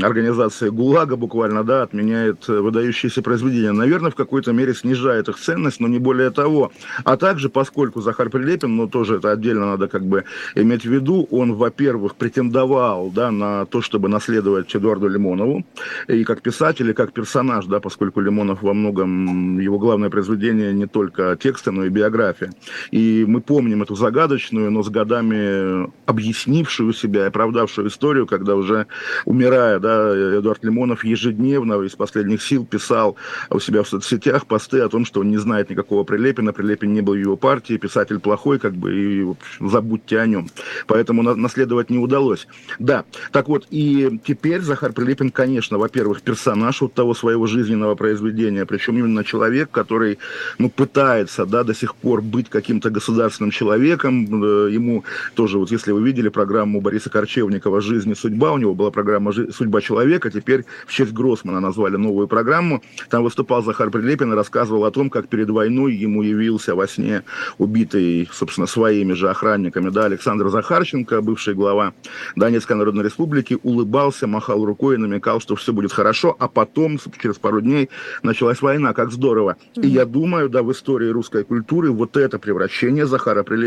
организации 0.02 0.68
ГУЛАГа 0.68 1.16
буквально, 1.16 1.64
да, 1.64 1.82
отменяет 1.82 2.46
выдающиеся 2.48 3.22
произведения. 3.22 3.72
Наверное, 3.72 4.10
в 4.10 4.14
какой-то 4.14 4.52
мере 4.52 4.74
снижает 4.74 5.28
их 5.28 5.38
ценность, 5.38 5.80
но 5.80 5.88
не 5.88 5.98
более 5.98 6.30
того. 6.30 6.72
А 7.04 7.16
также, 7.16 7.48
поскольку 7.48 8.00
Захар 8.00 8.28
Прилепин, 8.28 8.76
ну, 8.76 8.88
тоже 8.88 9.16
это 9.16 9.30
отдельно 9.30 9.66
надо 9.66 9.88
как 9.88 10.04
бы 10.04 10.24
иметь 10.54 10.82
в 10.82 10.92
виду, 10.92 11.26
он, 11.30 11.54
во-первых, 11.54 12.14
претендовал, 12.16 13.10
да, 13.10 13.30
на 13.30 13.64
то, 13.66 13.80
чтобы 13.80 14.08
наследовать 14.08 14.74
Эдуарду 14.74 15.08
Лимонову, 15.08 15.64
и 16.08 16.24
как 16.24 16.42
писатель, 16.42 16.90
и 16.90 16.94
как 16.94 17.12
персонаж, 17.12 17.66
да, 17.66 17.80
поскольку 17.80 18.20
Лимонов 18.20 18.62
во 18.62 18.74
многом, 18.74 19.58
его 19.58 19.78
главное 19.78 20.10
произведение 20.10 20.72
не 20.72 20.86
только 20.86 21.36
тексты, 21.40 21.70
но 21.70 21.84
и 21.84 21.88
биография. 21.88 22.52
И 22.90 23.24
мы 23.26 23.40
помним 23.40 23.77
эту 23.82 23.94
загадочную, 23.94 24.70
но 24.70 24.82
с 24.82 24.88
годами 24.88 25.90
объяснившую 26.06 26.92
себя 26.92 27.24
и 27.24 27.28
оправдавшую 27.28 27.88
историю, 27.88 28.26
когда 28.26 28.56
уже 28.56 28.86
умирая, 29.24 29.78
да, 29.78 30.38
Эдуард 30.38 30.64
Лимонов 30.64 31.04
ежедневно 31.04 31.80
из 31.82 31.94
последних 31.94 32.42
сил 32.42 32.64
писал 32.64 33.16
у 33.50 33.60
себя 33.60 33.82
в 33.82 33.88
соцсетях 33.88 34.46
посты 34.46 34.80
о 34.80 34.88
том, 34.88 35.04
что 35.04 35.20
он 35.20 35.30
не 35.30 35.38
знает 35.38 35.70
никакого 35.70 36.04
Прилепина, 36.04 36.52
Прилепин 36.52 36.92
не 36.92 37.00
был 37.00 37.14
в 37.14 37.16
его 37.16 37.36
партии, 37.36 37.76
писатель 37.76 38.18
плохой, 38.18 38.58
как 38.58 38.74
бы, 38.74 38.94
и 38.94 39.22
общем, 39.22 39.70
забудьте 39.70 40.18
о 40.18 40.26
нем. 40.26 40.48
Поэтому 40.86 41.22
наследовать 41.22 41.90
не 41.90 41.98
удалось. 41.98 42.46
Да, 42.78 43.04
так 43.32 43.48
вот, 43.48 43.66
и 43.70 44.20
теперь 44.24 44.60
Захар 44.60 44.92
Прилепин, 44.92 45.30
конечно, 45.30 45.78
во-первых, 45.78 46.22
персонаж 46.22 46.80
вот 46.80 46.94
того 46.94 47.14
своего 47.14 47.46
жизненного 47.46 47.94
произведения, 47.94 48.66
причем 48.66 48.98
именно 48.98 49.24
человек, 49.24 49.70
который, 49.70 50.18
ну, 50.58 50.70
пытается, 50.70 51.46
да, 51.46 51.64
до 51.64 51.74
сих 51.74 51.94
пор 51.94 52.22
быть 52.22 52.48
каким-то 52.48 52.90
государственным 52.90 53.50
человеком. 53.50 53.67
Э, 53.74 54.68
ему 54.70 55.04
тоже, 55.34 55.58
вот 55.58 55.70
если 55.70 55.92
вы 55.92 56.02
видели 56.02 56.28
программу 56.28 56.80
Бориса 56.80 57.10
Корчевникова 57.10 57.80
«Жизнь 57.80 58.10
и 58.10 58.14
судьба», 58.14 58.52
у 58.52 58.58
него 58.58 58.74
была 58.74 58.90
программа 58.90 59.32
«Судьба 59.32 59.80
человека», 59.80 60.30
теперь 60.30 60.64
в 60.86 60.92
честь 60.92 61.12
Гроссмана 61.12 61.60
назвали 61.60 61.96
новую 61.96 62.28
программу. 62.28 62.82
Там 63.10 63.22
выступал 63.22 63.62
Захар 63.62 63.90
Прилепин 63.90 64.32
и 64.32 64.36
рассказывал 64.36 64.84
о 64.84 64.90
том, 64.90 65.10
как 65.10 65.28
перед 65.28 65.50
войной 65.50 65.94
ему 65.94 66.22
явился 66.22 66.74
во 66.74 66.86
сне 66.86 67.22
убитый, 67.58 68.28
собственно, 68.32 68.66
своими 68.66 69.12
же 69.12 69.28
охранниками, 69.30 69.90
да, 69.90 70.04
Александр 70.04 70.48
Захарченко, 70.48 71.20
бывший 71.20 71.54
глава 71.54 71.92
Донецкой 72.36 72.76
Народной 72.76 73.04
Республики, 73.04 73.58
улыбался, 73.62 74.26
махал 74.26 74.64
рукой 74.64 74.94
и 74.94 74.98
намекал, 74.98 75.40
что 75.40 75.56
все 75.56 75.72
будет 75.72 75.92
хорошо, 75.92 76.36
а 76.38 76.48
потом, 76.48 76.98
через 77.20 77.36
пару 77.36 77.60
дней, 77.60 77.88
началась 78.22 78.62
война, 78.62 78.92
как 78.92 79.10
здорово. 79.10 79.56
Mm-hmm. 79.74 79.86
И 79.86 79.88
я 79.88 80.04
думаю, 80.04 80.48
да, 80.48 80.62
в 80.62 80.72
истории 80.72 81.08
русской 81.08 81.44
культуры 81.44 81.90
вот 81.90 82.16
это 82.16 82.38
превращение 82.38 83.06
Захара 83.06 83.42
Прилепина, 83.42 83.57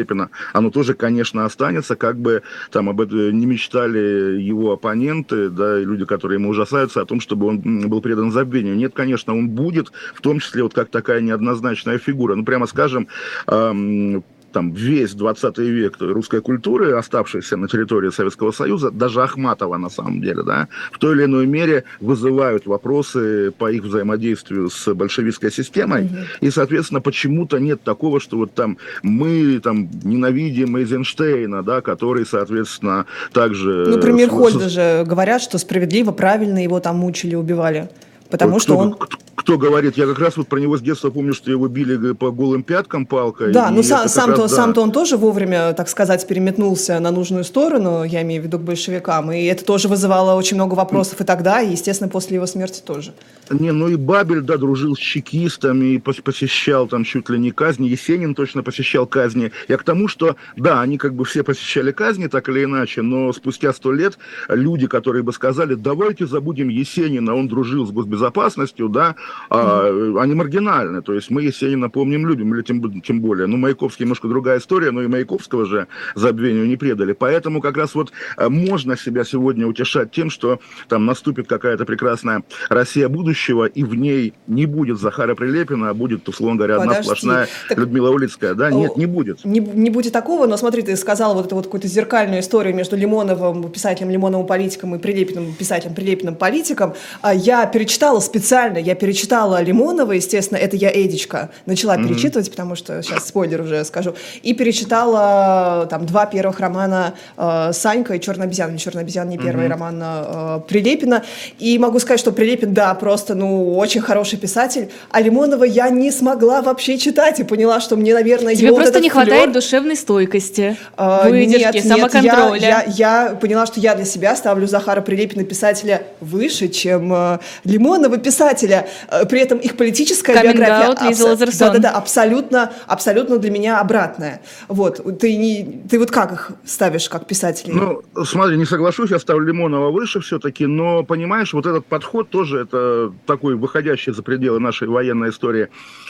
оно 0.53 0.69
тоже, 0.69 0.93
конечно, 0.93 1.45
останется, 1.45 1.95
как 1.95 2.17
бы 2.17 2.43
там 2.71 2.89
об 2.89 3.01
этом 3.01 3.37
не 3.37 3.45
мечтали 3.45 4.41
его 4.41 4.71
оппоненты, 4.73 5.49
да, 5.49 5.79
и 5.79 5.85
люди, 5.85 6.05
которые 6.05 6.39
ему 6.39 6.49
ужасаются 6.49 7.01
о 7.01 7.05
том, 7.05 7.19
чтобы 7.19 7.47
он 7.47 7.89
был 7.89 8.01
предан 8.01 8.31
забвению. 8.31 8.75
Нет, 8.75 8.93
конечно, 8.93 9.35
он 9.35 9.49
будет, 9.49 9.91
в 10.15 10.21
том 10.21 10.39
числе 10.39 10.63
вот 10.63 10.73
как 10.73 10.89
такая 10.89 11.21
неоднозначная 11.21 11.97
фигура. 11.97 12.35
Ну, 12.35 12.45
прямо 12.45 12.67
скажем, 12.67 13.07
эм, 13.47 14.23
там 14.51 14.71
весь 14.71 15.13
20 15.13 15.57
век 15.59 15.97
русской 15.99 16.41
культуры, 16.41 16.93
оставшейся 16.93 17.57
на 17.57 17.67
территории 17.67 18.09
Советского 18.09 18.51
Союза, 18.51 18.91
даже 18.91 19.21
Ахматова 19.21 19.77
на 19.77 19.89
самом 19.89 20.21
деле, 20.21 20.43
да, 20.43 20.67
в 20.91 20.99
той 20.99 21.15
или 21.15 21.25
иной 21.25 21.45
мере 21.47 21.83
вызывают 21.99 22.65
вопросы 22.65 23.51
по 23.51 23.71
их 23.71 23.83
взаимодействию 23.83 24.69
с 24.69 24.93
большевистской 24.93 25.51
системой. 25.51 26.05
Угу. 26.05 26.15
И, 26.41 26.51
соответственно, 26.51 27.01
почему-то 27.01 27.57
нет 27.59 27.81
такого, 27.83 28.19
что 28.19 28.37
вот 28.37 28.53
там 28.53 28.77
мы 29.03 29.59
там 29.59 29.89
ненавидим 30.03 30.77
Эйзенштейна, 30.77 31.63
да, 31.63 31.81
который, 31.81 32.25
соответственно, 32.25 33.05
также... 33.33 33.85
Ну, 33.87 33.95
например, 33.95 34.29
с... 34.29 34.31
Хольда 34.31 34.69
же 34.69 35.03
говорят, 35.05 35.41
что 35.41 35.57
справедливо, 35.57 36.11
правильно 36.11 36.63
его 36.63 36.79
там 36.79 36.97
мучили, 36.97 37.35
убивали. 37.35 37.89
Потому 38.29 38.53
вот 38.53 38.61
что 38.61 38.73
кто, 38.73 38.81
он... 38.81 38.93
Кто, 38.93 39.17
кто 39.41 39.57
говорит, 39.57 39.97
я 39.97 40.05
как 40.05 40.19
раз 40.19 40.37
вот 40.37 40.47
про 40.47 40.59
него 40.59 40.77
с 40.77 40.81
детства 40.81 41.09
помню, 41.09 41.33
что 41.33 41.49
его 41.49 41.67
били 41.67 42.13
по 42.13 42.29
голым 42.29 42.61
пяткам 42.61 43.07
палкой. 43.07 43.51
Да, 43.51 43.71
ну 43.71 43.81
сам, 43.81 44.07
сам-то, 44.07 44.43
раз, 44.43 44.51
да. 44.51 44.57
сам-то 44.57 44.81
он 44.81 44.91
тоже 44.91 45.17
вовремя, 45.17 45.73
так 45.73 45.89
сказать, 45.89 46.27
переметнулся 46.27 46.99
на 46.99 47.09
нужную 47.09 47.43
сторону, 47.43 48.03
я 48.03 48.21
имею 48.21 48.43
в 48.43 48.45
виду 48.45 48.59
к 48.59 48.61
большевикам, 48.61 49.31
и 49.31 49.43
это 49.45 49.65
тоже 49.65 49.87
вызывало 49.87 50.35
очень 50.35 50.55
много 50.55 50.75
вопросов 50.75 51.21
и 51.21 51.23
тогда, 51.23 51.59
и, 51.61 51.71
естественно, 51.71 52.07
после 52.07 52.35
его 52.35 52.45
смерти 52.45 52.81
тоже. 52.85 53.13
Не, 53.49 53.71
ну 53.71 53.87
и 53.89 53.95
Бабель, 53.95 54.41
да, 54.41 54.57
дружил 54.57 54.95
с 54.95 54.99
чекистами, 54.99 55.97
посещал 55.97 56.87
там 56.87 57.03
чуть 57.03 57.27
ли 57.29 57.39
не 57.39 57.51
казни, 57.51 57.87
Есенин 57.87 58.35
точно 58.35 58.61
посещал 58.61 59.07
казни. 59.07 59.51
Я 59.67 59.77
к 59.77 59.83
тому, 59.83 60.07
что, 60.07 60.35
да, 60.55 60.81
они 60.81 60.97
как 60.97 61.15
бы 61.15 61.25
все 61.25 61.43
посещали 61.43 61.91
казни, 61.91 62.27
так 62.27 62.47
или 62.47 62.63
иначе, 62.63 63.01
но 63.01 63.33
спустя 63.33 63.73
сто 63.73 63.91
лет 63.91 64.17
люди, 64.47 64.87
которые 64.87 65.23
бы 65.23 65.33
сказали, 65.33 65.73
давайте 65.73 66.27
забудем 66.27 66.69
Есенина, 66.69 67.35
он 67.35 67.47
дружил 67.47 67.85
с 67.87 67.91
госбезопасностью, 67.91 68.87
да, 68.87 69.15
а, 69.49 69.87
они 70.19 70.33
маргинальны. 70.33 71.01
То 71.01 71.13
есть 71.13 71.29
мы 71.29 71.43
Есенина 71.43 71.89
помним, 71.89 72.27
любим, 72.27 72.53
или 72.55 72.61
тем, 72.61 73.01
тем 73.01 73.21
более. 73.21 73.47
Ну, 73.47 73.57
Маяковский 73.57 74.03
немножко 74.03 74.27
другая 74.27 74.59
история, 74.59 74.91
но 74.91 75.01
и 75.01 75.07
Маяковского 75.07 75.65
же 75.65 75.87
забвению 76.15 76.67
не 76.67 76.77
предали. 76.77 77.13
Поэтому 77.13 77.61
как 77.61 77.77
раз 77.77 77.95
вот 77.95 78.11
э, 78.37 78.49
можно 78.49 78.97
себя 78.97 79.23
сегодня 79.23 79.67
утешать 79.67 80.11
тем, 80.11 80.29
что 80.29 80.59
там 80.87 81.05
наступит 81.05 81.47
какая-то 81.47 81.85
прекрасная 81.85 82.43
Россия 82.69 83.09
будущего, 83.09 83.65
и 83.65 83.83
в 83.83 83.95
ней 83.95 84.33
не 84.47 84.65
будет 84.65 84.99
Захара 84.99 85.35
Прилепина, 85.35 85.89
а 85.89 85.93
будет, 85.93 86.27
условно 86.27 86.57
говоря, 86.57 86.75
одна 86.75 86.87
Подожди. 86.87 87.03
сплошная 87.03 87.47
так... 87.69 87.77
Людмила 87.77 88.09
Улицкая. 88.09 88.53
Да, 88.53 88.71
нет, 88.71 88.97
не 88.97 89.05
будет. 89.05 89.43
Не, 89.45 89.59
не 89.59 89.89
будет 89.89 90.13
такого, 90.13 90.47
но 90.47 90.57
смотри, 90.57 90.81
ты 90.81 90.95
сказал 90.95 91.35
вот 91.35 91.47
эту 91.47 91.55
вот 91.55 91.65
какую-то 91.65 91.87
зеркальную 91.87 92.41
историю 92.41 92.75
между 92.75 92.95
Лимоновым, 92.95 93.69
писателем 93.69 94.09
Лимоновым 94.09 94.47
политиком 94.47 94.95
и 94.95 94.99
Прилепиным, 94.99 95.53
писателем 95.53 95.93
Прилепиным 95.93 96.35
политиком. 96.35 96.93
А 97.21 97.33
я 97.33 97.65
перечитала 97.65 98.19
специально, 98.19 98.77
я 98.77 98.95
перечитала 98.95 99.20
перечитала 99.21 99.61
Лимонова, 99.61 100.13
естественно, 100.13 100.57
это 100.57 100.75
я 100.75 100.91
Эдичка 100.91 101.51
начала 101.65 101.95
mm-hmm. 101.95 102.07
перечитывать, 102.07 102.49
потому 102.49 102.75
что 102.75 103.03
сейчас 103.03 103.27
спойлер 103.27 103.61
уже 103.61 103.83
скажу, 103.85 104.15
и 104.41 104.53
перечитала 104.53 105.87
там 105.89 106.05
два 106.05 106.25
первых 106.25 106.59
романа 106.59 107.13
э, 107.37 107.71
Санька 107.73 108.15
и 108.15 108.19
Черная 108.19 108.47
обезьяна. 108.47 108.77
Черная 108.77 109.03
обезьяна 109.03 109.29
не 109.29 109.37
первый 109.37 109.65
mm-hmm. 109.65 109.69
роман 109.69 110.01
э, 110.03 110.59
Прилепина. 110.67 111.23
И 111.59 111.77
могу 111.77 111.99
сказать, 111.99 112.19
что 112.19 112.31
Прилепин, 112.31 112.73
да, 112.73 112.93
просто, 112.95 113.35
ну, 113.35 113.77
очень 113.77 114.01
хороший 114.01 114.39
писатель, 114.39 114.89
а 115.11 115.21
Лимонова 115.21 115.63
я 115.63 115.89
не 115.89 116.11
смогла 116.11 116.61
вообще 116.61 116.97
читать 116.97 117.39
и 117.39 117.43
поняла, 117.43 117.79
что 117.79 117.95
мне, 117.95 118.13
наверное, 118.13 118.55
Тебе 118.55 118.73
просто 118.73 118.93
вот 118.93 119.03
не 119.03 119.09
флёр... 119.09 119.25
хватает 119.25 119.51
душевной 119.51 119.95
стойкости, 119.95 120.77
э, 120.97 121.29
выдержки, 121.29 121.77
нет, 121.77 121.85
самоконтроля. 121.85 122.59
Нет, 122.59 122.61
я, 122.61 122.83
я, 122.87 123.29
я 123.29 123.35
поняла, 123.35 123.65
что 123.65 123.79
я 123.79 123.95
для 123.95 124.05
себя 124.05 124.35
ставлю 124.35 124.67
Захара 124.67 125.01
Прилепина 125.01 125.43
писателя 125.43 126.03
выше, 126.19 126.69
чем 126.69 127.13
э, 127.13 127.39
Лимонова 127.63 128.17
писателя. 128.17 128.87
Э, 129.11 129.25
при 129.25 129.41
этом 129.41 129.57
их 129.57 129.75
политическая 129.75 130.33
Coming 130.33 130.53
биография 130.53 131.09
абс- 131.09 131.57
да, 131.57 131.69
да, 131.69 131.79
да, 131.79 131.91
абсолютно, 131.91 132.71
абсолютно 132.87 133.37
для 133.37 133.51
меня 133.51 133.81
обратная. 133.81 134.41
Вот, 134.69 135.01
ты, 135.19 135.35
не, 135.35 135.83
ты 135.89 135.99
вот 135.99 136.11
как 136.11 136.31
их 136.31 136.51
ставишь, 136.63 137.09
как 137.09 137.27
писателей? 137.27 137.73
Ну, 137.73 138.03
смотри, 138.23 138.57
не 138.57 138.65
соглашусь, 138.65 139.11
я 139.11 139.19
ставлю 139.19 139.45
Лимонова 139.47 139.91
выше 139.91 140.21
все-таки, 140.21 140.65
но, 140.65 141.03
понимаешь, 141.03 141.51
вот 141.51 141.65
этот 141.65 141.85
подход 141.85 142.29
тоже 142.29 142.59
это 142.59 143.11
такой 143.25 143.55
выходящий 143.55 144.13
за 144.13 144.23
пределы 144.23 144.61
нашей 144.61 144.87
военной 144.87 145.31
истории 145.31 145.67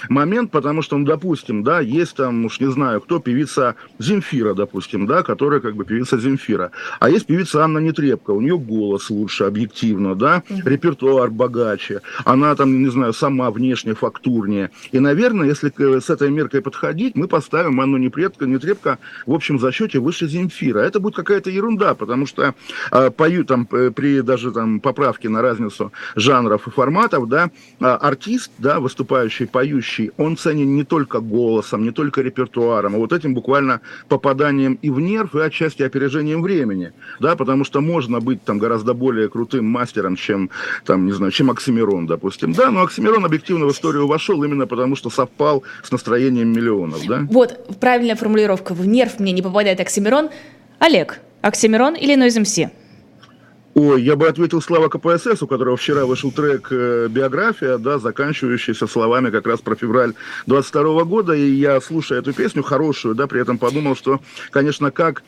момент, 0.08 0.52
потому 0.52 0.84
что, 0.84 0.98
ну, 0.98 1.06
допустим, 1.06 1.64
да, 1.64 1.80
есть 1.80 2.16
там, 2.16 2.46
уж 2.46 2.60
не 2.60 2.70
знаю, 2.70 3.02
кто, 3.02 3.20
певица 3.20 3.76
Земфира, 3.98 4.54
допустим, 4.54 5.08
да, 5.08 5.24
которая 5.24 5.60
как 5.60 5.76
бы 5.76 5.86
певица 5.86 6.20
Земфира, 6.20 6.70
а 7.00 7.10
есть 7.10 7.26
певица 7.26 7.64
Анна 7.64 7.80
Нетребко, 7.80 8.30
у 8.30 8.42
нее 8.42 8.60
голос 8.60 9.10
лучше, 9.10 9.46
объективно, 9.46 10.14
да, 10.14 10.44
репертуар 10.50 11.32
богаче, 11.32 12.02
она 12.26 12.54
там, 12.56 12.84
не 12.84 12.91
знаю, 12.92 13.14
сама 13.14 13.52
внешне 13.52 13.94
фактурнее. 13.94 14.70
И, 14.92 15.00
наверное, 15.00 15.48
если 15.48 15.72
с 16.00 16.10
этой 16.10 16.30
меркой 16.30 16.62
подходить, 16.62 17.16
мы 17.16 17.28
поставим 17.28 17.80
Анну 17.82 17.98
Непредко, 17.98 18.46
Нетребко 18.46 19.00
в 19.26 19.34
общем 19.34 19.60
зачете 19.60 20.00
выше 20.00 20.28
Земфира. 20.28 20.80
Это 20.80 21.00
будет 21.00 21.16
какая-то 21.16 21.50
ерунда, 21.50 21.96
потому 21.96 22.26
что 22.26 22.54
э, 22.92 23.10
пою 23.12 23.46
там 23.46 23.66
при 23.66 24.22
даже 24.22 24.52
там 24.52 24.80
поправке 24.80 25.30
на 25.30 25.42
разницу 25.42 25.92
жанров 26.16 26.68
и 26.68 26.72
форматов, 26.72 27.28
да, 27.28 27.50
э, 27.80 27.86
артист, 27.86 28.52
да, 28.58 28.80
выступающий, 28.80 29.46
поющий, 29.46 30.12
он 30.18 30.38
ценен 30.38 30.76
не 30.76 30.84
только 30.84 31.20
голосом, 31.20 31.84
не 31.84 31.92
только 31.92 32.22
репертуаром, 32.22 32.96
а 32.96 32.98
вот 32.98 33.14
этим 33.14 33.34
буквально 33.34 33.82
попаданием 34.08 34.78
и 34.82 34.90
в 34.90 35.00
нерв, 35.00 35.36
и 35.36 35.40
отчасти 35.40 35.84
опережением 35.84 36.42
времени, 36.42 36.92
да, 37.20 37.36
потому 37.36 37.64
что 37.64 37.82
можно 37.82 38.20
быть 38.20 38.44
там 38.44 38.60
гораздо 38.60 38.94
более 38.94 39.30
крутым 39.30 39.66
мастером, 39.66 40.16
чем 40.16 40.50
там, 40.86 41.06
не 41.06 41.12
знаю, 41.12 41.32
чем 41.32 41.50
Оксимирон, 41.50 42.08
допустим, 42.08 42.54
да, 42.54 42.72
но 42.72 42.81
но 42.82 42.86
Оксимирон 42.86 43.24
объективно 43.24 43.68
в 43.68 43.72
историю 43.72 44.08
вошел 44.08 44.44
именно 44.44 44.66
потому, 44.66 44.96
что 44.96 45.12
совпал 45.12 45.64
с 45.84 45.92
настроением 45.92 46.52
миллионов, 46.52 47.06
да? 47.06 47.28
Вот, 47.30 47.78
правильная 47.80 48.16
формулировка. 48.16 48.74
В 48.74 48.88
нерв 48.88 49.20
мне 49.20 49.34
не 49.34 49.44
попадает 49.44 49.80
Оксимирон. 49.80 50.30
Олег, 50.80 51.20
Оксимирон 51.42 51.94
или 51.94 52.18
Noise 52.18 52.42
MC? 52.42 52.72
Ой, 53.76 54.02
я 54.02 54.16
бы 54.16 54.28
ответил 54.28 54.64
Слава 54.64 54.90
КПСС, 54.90 55.44
у 55.44 55.48
которого 55.48 55.78
вчера 55.78 56.08
вышел 56.08 56.32
трек 56.32 56.70
э, 56.72 57.08
«Биография», 57.08 57.78
да, 57.78 58.00
заканчивающийся 58.00 58.88
словами 58.88 59.30
как 59.30 59.46
раз 59.46 59.62
про 59.62 59.76
февраль 59.76 60.14
22 60.48 61.04
года, 61.04 61.34
и 61.34 61.52
я, 61.52 61.80
слушая 61.82 62.20
эту 62.20 62.34
песню, 62.34 62.64
хорошую, 62.64 63.14
да, 63.14 63.28
при 63.28 63.42
этом 63.42 63.60
подумал, 63.60 63.96
что, 63.96 64.22
конечно, 64.50 64.90
как 64.90 65.22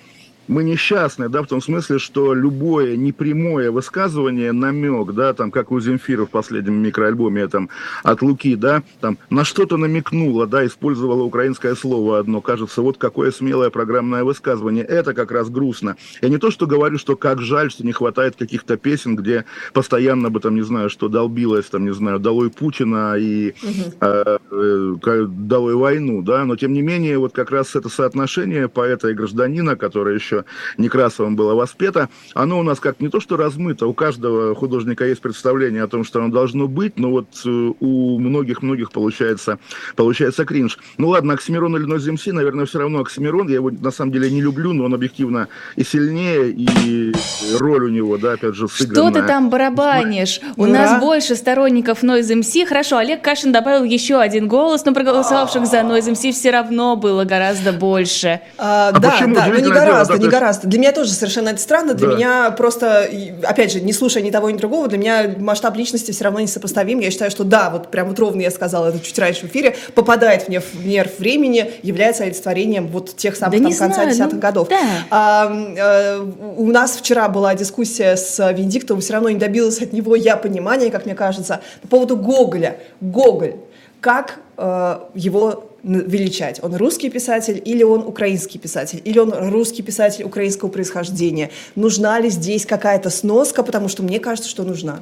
мы 0.47 0.63
несчастны, 0.63 1.29
да, 1.29 1.41
в 1.41 1.47
том 1.47 1.61
смысле, 1.61 1.99
что 1.99 2.33
любое 2.33 2.95
непрямое 2.95 3.71
высказывание, 3.71 4.51
намек, 4.51 5.13
да, 5.13 5.33
там, 5.33 5.51
как 5.51 5.71
у 5.71 5.79
Земфира 5.79 6.25
в 6.25 6.29
последнем 6.29 6.75
микроальбоме, 6.75 7.47
там, 7.47 7.69
от 8.03 8.21
Луки, 8.21 8.55
да, 8.55 8.83
там, 8.99 9.17
на 9.29 9.45
что-то 9.45 9.77
намекнуло, 9.77 10.47
да, 10.47 10.65
использовала 10.65 11.23
украинское 11.23 11.75
слово 11.75 12.19
одно, 12.19 12.41
кажется, 12.41 12.81
вот 12.81 12.97
какое 12.97 13.31
смелое 13.31 13.69
программное 13.69 14.23
высказывание, 14.23 14.83
это 14.83 15.13
как 15.13 15.31
раз 15.31 15.49
грустно. 15.49 15.95
Я 16.21 16.29
не 16.29 16.37
то, 16.37 16.51
что 16.51 16.67
говорю, 16.67 16.97
что 16.97 17.15
как 17.15 17.41
жаль, 17.41 17.71
что 17.71 17.85
не 17.85 17.93
хватает 17.93 18.35
каких-то 18.35 18.77
песен, 18.77 19.15
где 19.15 19.45
постоянно 19.73 20.29
бы, 20.29 20.39
там, 20.39 20.55
не 20.55 20.63
знаю, 20.63 20.89
что 20.89 21.07
долбилось, 21.07 21.65
там, 21.65 21.85
не 21.85 21.93
знаю, 21.93 22.19
долой 22.19 22.49
Путина 22.49 23.15
и 23.17 23.53
угу. 23.63 23.93
э, 24.01 24.37
э, 24.51 25.25
долой 25.27 25.75
войну, 25.75 26.21
да, 26.21 26.43
но, 26.45 26.55
тем 26.55 26.73
не 26.73 26.81
менее, 26.81 27.17
вот 27.17 27.33
как 27.33 27.51
раз 27.51 27.75
это 27.75 27.89
соотношение 27.89 28.67
поэта 28.67 29.09
и 29.09 29.13
гражданина, 29.13 29.75
которое 29.75 30.15
еще 30.15 30.32
еще 30.33 30.45
Некрасовым 30.77 31.35
было 31.35 31.53
воспето, 31.53 32.09
оно 32.33 32.59
у 32.59 32.63
нас 32.63 32.79
как 32.79 32.99
не 32.99 33.09
то 33.09 33.19
что 33.19 33.37
размыто, 33.37 33.87
у 33.87 33.93
каждого 33.93 34.55
художника 34.55 35.05
есть 35.05 35.21
представление 35.21 35.83
о 35.83 35.87
том, 35.87 36.03
что 36.03 36.19
оно 36.19 36.33
должно 36.33 36.67
быть, 36.67 36.97
но 36.97 37.11
вот 37.11 37.27
э, 37.45 37.49
у 37.79 38.19
многих-многих 38.19 38.91
получается, 38.91 39.59
получается 39.95 40.45
кринж. 40.45 40.77
Ну 40.97 41.09
ладно, 41.09 41.33
Оксимирон 41.33 41.75
или 41.77 41.87
Noise 41.87 42.15
MC, 42.15 42.31
наверное, 42.31 42.65
все 42.65 42.79
равно 42.79 42.99
Оксимирон, 42.99 43.47
я 43.47 43.55
его 43.55 43.69
на 43.69 43.91
самом 43.91 44.11
деле 44.11 44.31
не 44.31 44.41
люблю, 44.41 44.73
но 44.73 44.85
он 44.85 44.93
объективно 44.93 45.47
и 45.75 45.83
сильнее, 45.83 46.49
и 46.49 47.13
роль 47.59 47.85
у 47.85 47.89
него, 47.89 48.17
да, 48.17 48.33
опять 48.33 48.55
же, 48.55 48.67
сыгранная. 48.67 49.11
Что 49.11 49.21
ты 49.21 49.27
там 49.27 49.49
барабанишь? 49.49 50.39
У 50.55 50.63
Ура. 50.63 50.71
нас 50.71 51.01
больше 51.01 51.35
сторонников 51.35 52.03
Noise 52.03 52.41
MC. 52.41 52.65
Хорошо, 52.65 52.97
Олег 52.97 53.21
Кашин 53.21 53.51
добавил 53.51 53.83
еще 53.83 54.19
один 54.19 54.47
голос, 54.47 54.85
но 54.85 54.93
проголосовавших 54.93 55.65
за 55.65 55.77
Noise 55.79 56.13
MC 56.13 56.31
все 56.31 56.51
равно 56.51 56.95
было 56.95 57.23
гораздо 57.25 57.73
больше. 57.73 58.41
А, 58.57 58.89
а 58.89 58.99
да, 58.99 59.11
почему? 59.11 59.35
да, 59.35 59.47
но 59.47 59.59
не 59.59 59.71
гораздо, 59.71 60.17
не 60.25 60.31
гораздо. 60.31 60.67
Для 60.67 60.79
меня 60.79 60.91
тоже 60.91 61.11
совершенно 61.11 61.49
это 61.49 61.59
странно. 61.59 61.93
Для 61.93 62.07
да. 62.07 62.15
меня 62.15 62.51
просто, 62.51 63.09
опять 63.43 63.71
же, 63.71 63.81
не 63.81 63.93
слушая 63.93 64.23
ни 64.23 64.31
того, 64.31 64.49
ни 64.49 64.57
другого, 64.57 64.87
для 64.87 64.97
меня 64.97 65.35
масштаб 65.37 65.75
личности 65.75 66.11
все 66.11 66.23
равно 66.25 66.39
несопоставим. 66.39 66.99
Я 66.99 67.11
считаю, 67.11 67.31
что 67.31 67.43
да, 67.43 67.69
вот 67.69 67.89
прям 67.91 68.07
вот 68.07 68.19
ровно 68.19 68.41
я 68.41 68.51
сказала 68.51 68.89
это 68.89 68.99
чуть 68.99 69.17
раньше 69.19 69.47
в 69.47 69.51
эфире, 69.51 69.75
попадает 69.95 70.47
мне 70.47 70.59
в 70.59 70.85
нерв 70.85 71.19
времени, 71.19 71.71
является 71.83 72.23
олицетворением 72.23 72.87
вот 72.87 73.15
тех 73.15 73.35
самых 73.35 73.61
да 73.61 73.69
там, 73.69 73.77
конца 73.77 73.95
знаю, 73.95 74.09
десятых 74.09 74.33
ну, 74.33 74.39
годов. 74.39 74.67
Да. 74.69 74.79
А, 75.09 75.51
а, 75.79 76.55
у 76.57 76.71
нас 76.71 76.97
вчера 76.97 77.27
была 77.29 77.55
дискуссия 77.55 78.15
с 78.15 78.51
Венедиктовым, 78.51 79.01
все 79.01 79.13
равно 79.13 79.29
не 79.29 79.39
добилась 79.39 79.81
от 79.81 79.93
него 79.93 80.15
я 80.15 80.37
понимания, 80.37 80.89
как 80.89 81.05
мне 81.05 81.15
кажется, 81.15 81.61
по 81.81 81.87
поводу 81.87 82.17
Гоголя. 82.17 82.77
Гоголь. 83.01 83.55
Как 84.03 84.39
э, 84.57 84.99
его 85.15 85.69
величать. 85.83 86.59
Он 86.61 86.75
русский 86.75 87.09
писатель 87.09 87.61
или 87.63 87.83
он 87.83 88.01
украинский 88.01 88.59
писатель, 88.59 89.01
или 89.05 89.17
он 89.17 89.33
русский 89.49 89.81
писатель 89.81 90.25
украинского 90.25 90.67
происхождения. 90.67 91.51
Нужна 91.75 92.19
ли 92.19 92.29
здесь 92.29 92.65
какая-то 92.65 93.09
сноска, 93.09 93.63
потому 93.63 93.87
что 93.87 94.03
мне 94.03 94.19
кажется, 94.19 94.49
что 94.49 94.63
нужна. 94.63 94.99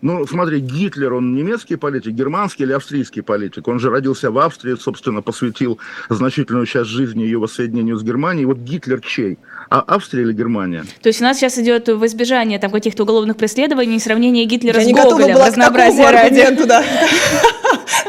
Ну, 0.00 0.26
смотри, 0.26 0.60
Гитлер, 0.60 1.12
он 1.12 1.34
немецкий 1.34 1.76
политик, 1.76 2.12
германский 2.12 2.64
или 2.64 2.72
австрийский 2.72 3.22
политик? 3.22 3.68
Он 3.68 3.78
же 3.78 3.90
родился 3.90 4.30
в 4.30 4.38
Австрии, 4.38 4.74
собственно, 4.74 5.20
посвятил 5.20 5.78
значительную 6.08 6.64
часть 6.64 6.88
жизни 6.88 7.22
ее 7.22 7.38
воссоединению 7.38 7.98
с 7.98 8.02
Германией. 8.02 8.46
Вот 8.46 8.58
Гитлер 8.58 9.02
чей? 9.02 9.38
А 9.68 9.84
Австрия 9.86 10.22
или 10.22 10.32
Германия? 10.32 10.84
То 11.02 11.08
есть 11.08 11.20
у 11.20 11.24
нас 11.24 11.38
сейчас 11.38 11.58
идет 11.58 11.88
в 11.88 12.04
избежание 12.06 12.58
там 12.58 12.70
каких-то 12.70 13.04
уголовных 13.04 13.36
преследований 13.36 13.98
сравнение 13.98 14.46
Гитлера 14.46 14.80
Я 14.80 14.88
с 14.88 14.92
Гоголем, 14.92 15.36
разнообразие 15.36 16.10
ради. 16.10 16.64
Да. 16.66 16.84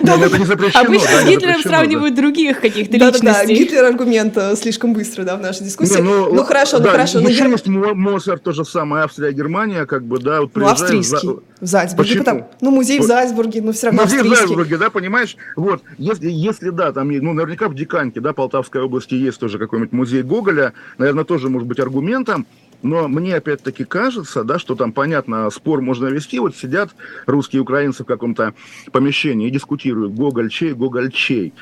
Но 0.02 0.24
это 0.24 0.38
не 0.38 0.46
запрещено. 0.46 0.86
Обычно 0.86 1.22
с 1.22 1.26
Гитлером 1.26 1.62
сравнивают 1.62 2.16
других 2.16 2.60
каких-то 2.60 2.94
личностей. 2.94 3.26
Да-да-да, 3.26 3.54
Гитлер 3.54 3.86
аргумент 3.86 4.38
э, 4.38 4.56
слишком 4.56 4.94
быстро, 4.94 5.24
да, 5.24 5.36
в 5.36 5.42
нашей 5.42 5.64
дискуссии. 5.64 6.00
Ну, 6.00 6.34
ну 6.34 6.44
хорошо, 6.44 6.80
ну 6.80 6.88
хорошо. 6.88 7.20
Еще 7.20 7.50
есть 7.50 7.68
Моцарт, 7.68 8.44
то 8.44 8.52
же 8.52 8.66
самое, 8.66 9.04
Австрия, 9.04 9.32
Германия, 9.32 9.86
как 9.86 10.04
бы, 10.06 10.20
да, 10.20 10.42
вот 10.42 10.52
Ну, 10.56 10.68
австрийский, 10.68 11.40
в 11.60 11.66
Зальцбурге. 11.66 12.20
Почему? 12.20 12.48
Ну, 12.62 12.72
музей 12.72 13.00
в 13.00 13.04
Зальцбурге, 13.04 13.62
ну, 13.62 13.72
все 13.72 13.88
равно 13.88 14.04
Музей 14.04 14.22
в 14.22 14.28
Зальцбурге, 14.28 14.78
да, 14.78 14.90
понимаешь? 14.90 15.38
Вот, 15.56 15.82
если, 15.98 16.30
если 16.30 16.70
да, 16.70 16.92
там, 16.92 17.10
ну, 17.10 17.34
наверняка 17.34 17.70
в 17.70 17.76
Диканьке, 17.76 18.20
да, 18.20 18.34
Полтавской 18.34 18.82
области 18.82 19.14
есть 19.16 19.40
тоже 19.40 19.58
какой-нибудь 19.58 19.94
музей 19.94 20.24
Гоголя, 20.24 20.74
наверное, 20.98 21.24
тоже 21.24 21.50
может 21.50 21.68
быть 21.68 21.80
аргументом, 21.80 22.46
но 22.86 23.08
мне 23.08 23.36
опять-таки 23.36 23.84
кажется, 23.84 24.44
да, 24.44 24.60
что 24.60 24.76
там, 24.76 24.94
понятно, 24.94 25.50
спор 25.50 25.82
можно 25.82 26.06
вести. 26.08 26.40
Вот 26.40 26.56
сидят 26.56 26.92
русские 27.26 27.60
и 27.60 27.62
украинцы 27.62 28.04
в 28.04 28.08
каком-то 28.08 28.54
помещении 28.92 29.48
и 29.48 29.52
дискутируют 29.52 30.14
Гоголь 30.14 30.50
чей, 30.50 30.74
Гоголь 30.74 31.12
чей. 31.12 31.54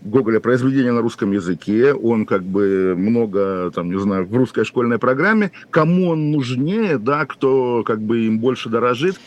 Гоголя 0.00 0.40
произведение 0.40 0.90
на 0.90 1.00
русском 1.00 1.30
языке, 1.30 1.94
он 1.94 2.26
как 2.26 2.42
бы 2.42 2.94
много, 2.96 3.70
там, 3.72 3.92
не 3.92 4.00
знаю, 4.00 4.26
в 4.26 4.36
русской 4.36 4.64
школьной 4.64 4.98
программе, 4.98 5.52
кому 5.70 6.08
он 6.08 6.32
нужнее, 6.32 6.98
да, 6.98 7.24
кто 7.24 7.84
как 7.84 8.00
бы 8.02 8.26
им 8.26 8.40
больше 8.40 8.68
дорожит, 8.68 9.20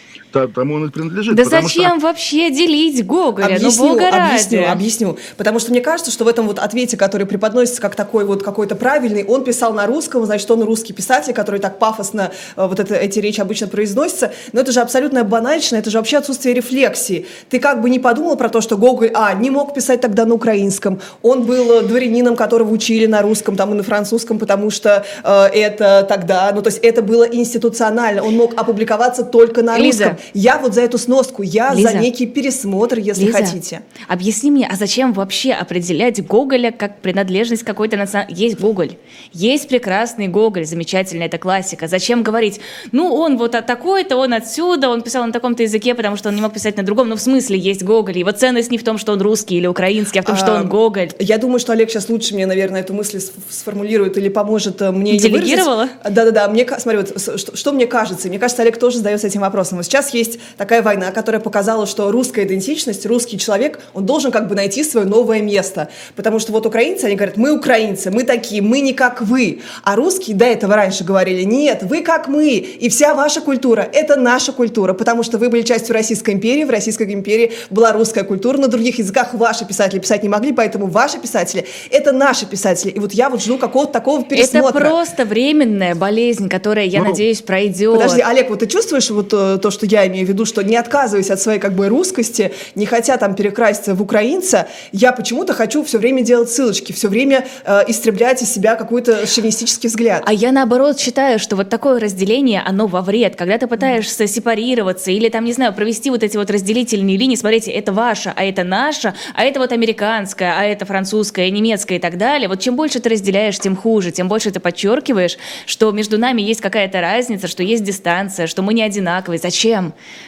тому 0.54 0.76
он 0.76 0.86
и 0.86 0.90
принадлежит. 0.90 1.36
Да 1.36 1.46
зачем 1.46 2.00
что... 2.00 2.08
вообще 2.08 2.50
делить 2.50 3.06
Гоголя? 3.06 3.56
Объясню, 3.56 3.84
ну, 3.84 3.90
Бога 3.94 4.10
объясню, 4.10 4.60
ради. 4.60 4.72
объясню. 4.72 5.18
Потому 5.38 5.60
что 5.60 5.72
мне 5.72 5.82
кажется, 5.82 6.12
что 6.12 6.26
в 6.26 6.28
этом 6.28 6.48
вот 6.48 6.60
ответе, 6.60 6.98
который 6.98 7.26
преподносится 7.26 7.82
как 7.82 7.96
такой 7.96 8.26
вот 8.26 8.44
какой-то 8.44 8.76
правильный, 8.76 9.24
он 9.24 9.44
писал 9.44 9.74
на 9.74 9.86
русском, 9.88 10.26
значит, 10.26 10.50
он 10.52 10.64
русский 10.64 10.94
писатель, 10.94 11.34
который 11.34 11.60
так 11.60 11.80
пафосно 11.80 12.32
э, 12.56 12.68
вот 12.68 12.80
это, 12.80 12.96
эти 12.96 13.20
речи 13.20 13.42
обычно 13.42 13.68
произносятся, 13.68 14.32
но 14.54 14.62
это 14.62 14.72
же 14.72 14.82
абсолютно 14.82 15.24
банальщина, 15.24 15.80
это 15.80 15.90
же 15.90 15.98
вообще 15.98 16.18
отсутствие 16.18 16.54
рефлексии. 16.56 17.26
Ты 17.50 17.60
как 17.60 17.82
бы 17.82 17.90
не 17.90 18.00
подумал 18.00 18.36
про 18.36 18.50
то, 18.50 18.62
что 18.62 18.78
Гоголь, 18.78 19.12
а, 19.14 19.34
не 19.34 19.50
мог 19.50 19.74
писать 19.74 20.02
тогда 20.02 20.26
на 20.26 20.36
украинском. 20.36 21.00
Он 21.22 21.44
был 21.44 21.82
дворянином, 21.82 22.36
которого 22.36 22.72
учили 22.72 23.06
на 23.06 23.22
русском, 23.22 23.56
там 23.56 23.74
и 23.74 23.76
на 23.76 23.84
французском, 23.84 24.40
потому 24.40 24.70
что 24.70 25.06
э, 25.24 25.46
это 25.54 26.06
тогда, 26.08 26.52
ну 26.54 26.62
то 26.62 26.68
есть 26.68 26.80
это 26.80 27.02
было 27.02 27.24
институционально. 27.24 28.24
Он 28.24 28.36
мог 28.36 28.54
опубликоваться 28.56 29.24
только 29.24 29.62
на 29.62 29.78
Лиза. 29.78 30.06
русском. 30.06 30.25
Я 30.34 30.58
вот 30.58 30.74
за 30.74 30.82
эту 30.82 30.98
сноску, 30.98 31.42
я 31.44 31.74
Лиза. 31.74 31.92
за 31.92 31.98
некий 31.98 32.26
пересмотр, 32.26 32.98
если 33.00 33.26
Лиза, 33.26 33.38
хотите. 33.38 33.82
Объясни 34.08 34.52
мне, 34.52 34.68
а 34.72 34.76
зачем 34.76 35.14
вообще 35.14 35.52
определять 35.52 36.26
Гоголя 36.26 36.72
как 36.72 37.02
принадлежность 37.02 37.64
какой-то 37.64 37.98
национальности? 37.98 38.42
Есть 38.42 38.60
Гоголь, 38.60 38.98
есть 39.34 39.68
прекрасный 39.68 40.28
Гоголь, 40.28 40.66
замечательный, 40.66 41.26
это 41.26 41.38
классика. 41.38 41.88
Зачем 41.88 42.24
говорить, 42.24 42.60
ну 42.92 43.14
он 43.14 43.38
вот 43.38 43.52
такой-то, 43.52 44.18
он 44.18 44.34
отсюда, 44.34 44.90
он 44.90 45.02
писал 45.02 45.26
на 45.26 45.32
таком-то 45.32 45.64
языке, 45.64 45.96
потому 45.96 46.18
что 46.18 46.30
он 46.30 46.36
не 46.36 46.42
мог 46.42 46.54
писать 46.54 46.78
на 46.78 46.84
другом. 46.84 47.10
Ну 47.10 47.16
в 47.16 47.22
смысле 47.22 47.58
есть 47.58 47.84
Гоголь, 47.84 48.18
его 48.18 48.32
ценность 48.32 48.72
не 48.72 48.78
в 48.78 48.84
том, 48.84 48.98
что 48.98 49.14
он 49.14 49.22
русский 49.22 49.58
или 49.58 49.68
украинский, 49.68 50.20
а 50.20 50.24
в 50.24 50.26
том, 50.26 50.36
а, 50.36 50.38
что 50.38 50.54
он 50.54 50.68
Гоголь. 50.68 51.12
Я 51.20 51.38
думаю, 51.38 51.60
что 51.60 51.74
Олег 51.74 51.90
сейчас 51.90 52.10
лучше 52.10 52.34
мне, 52.34 52.46
наверное, 52.46 52.82
эту 52.82 52.94
мысль 52.94 53.20
сформулирует 53.50 54.18
или 54.18 54.30
поможет 54.30 54.82
э, 54.82 54.92
мне 54.92 55.18
Делегировала? 55.18 55.90
Да-да-да. 56.04 56.48
Мне, 56.48 56.68
смотри, 56.80 57.02
вот, 57.02 57.40
что, 57.40 57.56
что 57.56 57.72
мне 57.72 57.88
кажется, 57.88 58.28
мне 58.28 58.40
кажется, 58.40 58.62
Олег 58.62 58.78
тоже 58.78 58.98
задается 58.98 59.28
этим 59.28 59.42
вопросом. 59.42 59.78
Вот 59.78 59.86
сейчас 59.86 60.14
есть 60.16 60.40
такая 60.58 60.82
война, 60.82 61.12
которая 61.12 61.42
показала, 61.42 61.86
что 61.86 62.12
русская 62.12 62.46
идентичность, 62.46 63.06
русский 63.06 63.38
человек, 63.38 63.80
он 63.94 64.06
должен 64.06 64.32
как 64.32 64.48
бы 64.48 64.56
найти 64.56 64.84
свое 64.84 65.06
новое 65.06 65.42
место. 65.42 65.90
Потому 66.16 66.40
что 66.40 66.52
вот 66.52 66.66
украинцы, 66.66 67.06
они 67.06 67.16
говорят, 67.16 67.38
мы 67.38 67.52
украинцы, 67.52 68.12
мы 68.12 68.24
такие, 68.24 68.62
мы 68.62 68.80
не 68.80 68.94
как 68.94 69.22
вы. 69.22 69.62
А 69.84 69.96
русские 69.96 70.36
до 70.36 70.46
этого 70.46 70.76
раньше 70.76 71.04
говорили, 71.04 71.44
нет, 71.44 71.84
вы 71.84 72.02
как 72.02 72.28
мы, 72.28 72.56
и 72.56 72.90
вся 72.90 73.14
ваша 73.14 73.42
культура– 73.42 73.88
это 73.94 74.16
наша 74.16 74.52
культура, 74.52 74.94
потому 74.94 75.24
что 75.24 75.38
вы 75.38 75.50
были 75.50 75.62
частью 75.62 75.94
Российской 75.94 76.32
империи, 76.32 76.64
в 76.64 76.70
Российской 76.70 77.12
империи 77.14 77.54
была 77.70 77.92
русская 77.92 78.24
культура, 78.24 78.58
на 78.58 78.68
других 78.68 79.00
языках 79.00 79.34
ваши 79.34 79.66
писатели 79.66 80.00
писать 80.00 80.24
не 80.24 80.30
могли, 80.30 80.52
поэтому 80.52 80.88
ваши 80.88 81.20
писатели– 81.20 81.66
это 81.92 82.12
наши 82.12 82.46
писатели. 82.46 82.92
И 82.92 83.00
вот 83.00 83.14
я 83.14 83.30
вот 83.30 83.42
жду 83.42 83.58
какого-то 83.58 83.94
такого 83.94 84.24
пересмотра. 84.24 84.80
Это 84.80 84.90
просто 84.90 85.26
временная 85.26 85.96
болезнь, 85.96 86.50
которая, 86.50 86.86
я 86.86 87.00
ну, 87.00 87.10
надеюсь, 87.10 87.42
пройдет. 87.42 87.96
Подожди, 87.96 88.22
Олег, 88.22 88.50
вот 88.50 88.60
ты 88.60 88.68
чувствуешь 88.68 89.10
вот 89.10 89.34
э, 89.34 89.58
то, 89.62 89.72
что 89.72 89.86
я 89.86 89.95
имею 90.08 90.26
в 90.26 90.30
виду, 90.30 90.46
что 90.46 90.64
не 90.64 90.76
отказываясь 90.76 91.30
от 91.30 91.40
своей 91.40 91.60
как 91.60 91.74
бы 91.74 91.88
русскости, 91.88 92.54
не 92.76 92.86
хотя 92.86 93.18
там 93.18 93.36
перекраситься 93.36 93.96
в 93.96 94.02
украинца, 94.02 94.68
я 94.92 95.12
почему-то 95.12 95.54
хочу 95.54 95.84
все 95.84 95.98
время 95.98 96.22
делать 96.22 96.50
ссылочки, 96.50 96.92
все 96.92 97.08
время 97.08 97.46
э, 97.64 97.84
истреблять 97.88 98.42
из 98.42 98.52
себя 98.52 98.76
какой-то 98.76 99.28
шовинистический 99.28 99.90
взгляд. 99.90 100.24
А 100.26 100.34
я 100.34 100.52
наоборот 100.52 101.00
считаю, 101.00 101.40
что 101.40 101.56
вот 101.56 101.70
такое 101.70 102.00
разделение, 102.00 102.62
оно 102.66 102.88
во 102.88 103.02
вред. 103.02 103.36
Когда 103.36 103.58
ты 103.58 103.68
пытаешься 103.68 104.28
сепарироваться 104.28 105.12
или 105.12 105.30
там, 105.30 105.46
не 105.46 105.54
знаю, 105.54 105.74
провести 105.74 106.10
вот 106.10 106.24
эти 106.24 106.38
вот 106.38 106.50
разделительные 106.50 107.18
линии, 107.18 107.36
смотрите, 107.36 107.72
это 107.72 107.94
ваше, 107.94 108.34
а 108.36 108.44
это 108.44 108.64
наше, 108.64 109.14
а 109.34 109.44
это 109.44 109.60
вот 109.60 109.72
американское, 109.72 110.54
а 110.58 110.64
это 110.64 110.86
французское, 110.86 111.50
немецкое 111.50 111.98
и 111.98 112.02
так 112.02 112.18
далее, 112.18 112.48
вот 112.48 112.60
чем 112.60 112.76
больше 112.76 113.00
ты 113.00 113.10
разделяешь, 113.10 113.60
тем 113.60 113.76
хуже, 113.76 114.12
тем 114.12 114.28
больше 114.28 114.52
ты 114.52 114.60
подчеркиваешь, 114.60 115.38
что 115.66 115.92
между 115.92 116.18
нами 116.18 116.42
есть 116.42 116.62
какая-то 116.62 117.02
разница, 117.02 117.48
что 117.48 117.64
есть 117.64 117.84
дистанция, 117.84 118.48
что 118.48 118.62
мы 118.62 118.74
не 118.74 118.82
одинаковые. 118.84 119.40
Зачем? 119.40 119.85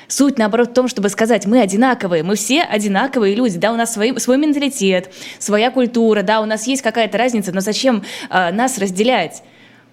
Суть, 0.07 0.37
наоборот, 0.37 0.69
в 0.69 0.73
том, 0.73 0.87
чтобы 0.87 1.09
сказать, 1.09 1.45
мы 1.45 1.61
одинаковые, 1.61 2.23
мы 2.23 2.35
все 2.35 2.61
одинаковые 2.61 3.35
люди, 3.35 3.57
да, 3.57 3.71
у 3.71 3.75
нас 3.75 3.93
свой, 3.93 4.19
свой 4.19 4.37
менталитет, 4.37 5.11
своя 5.39 5.71
культура, 5.71 6.21
да, 6.21 6.41
у 6.41 6.45
нас 6.45 6.67
есть 6.67 6.81
какая-то 6.81 7.17
разница, 7.17 7.51
но 7.51 7.61
зачем 7.61 8.03
э, 8.29 8.51
нас 8.51 8.77
разделять? 8.77 9.43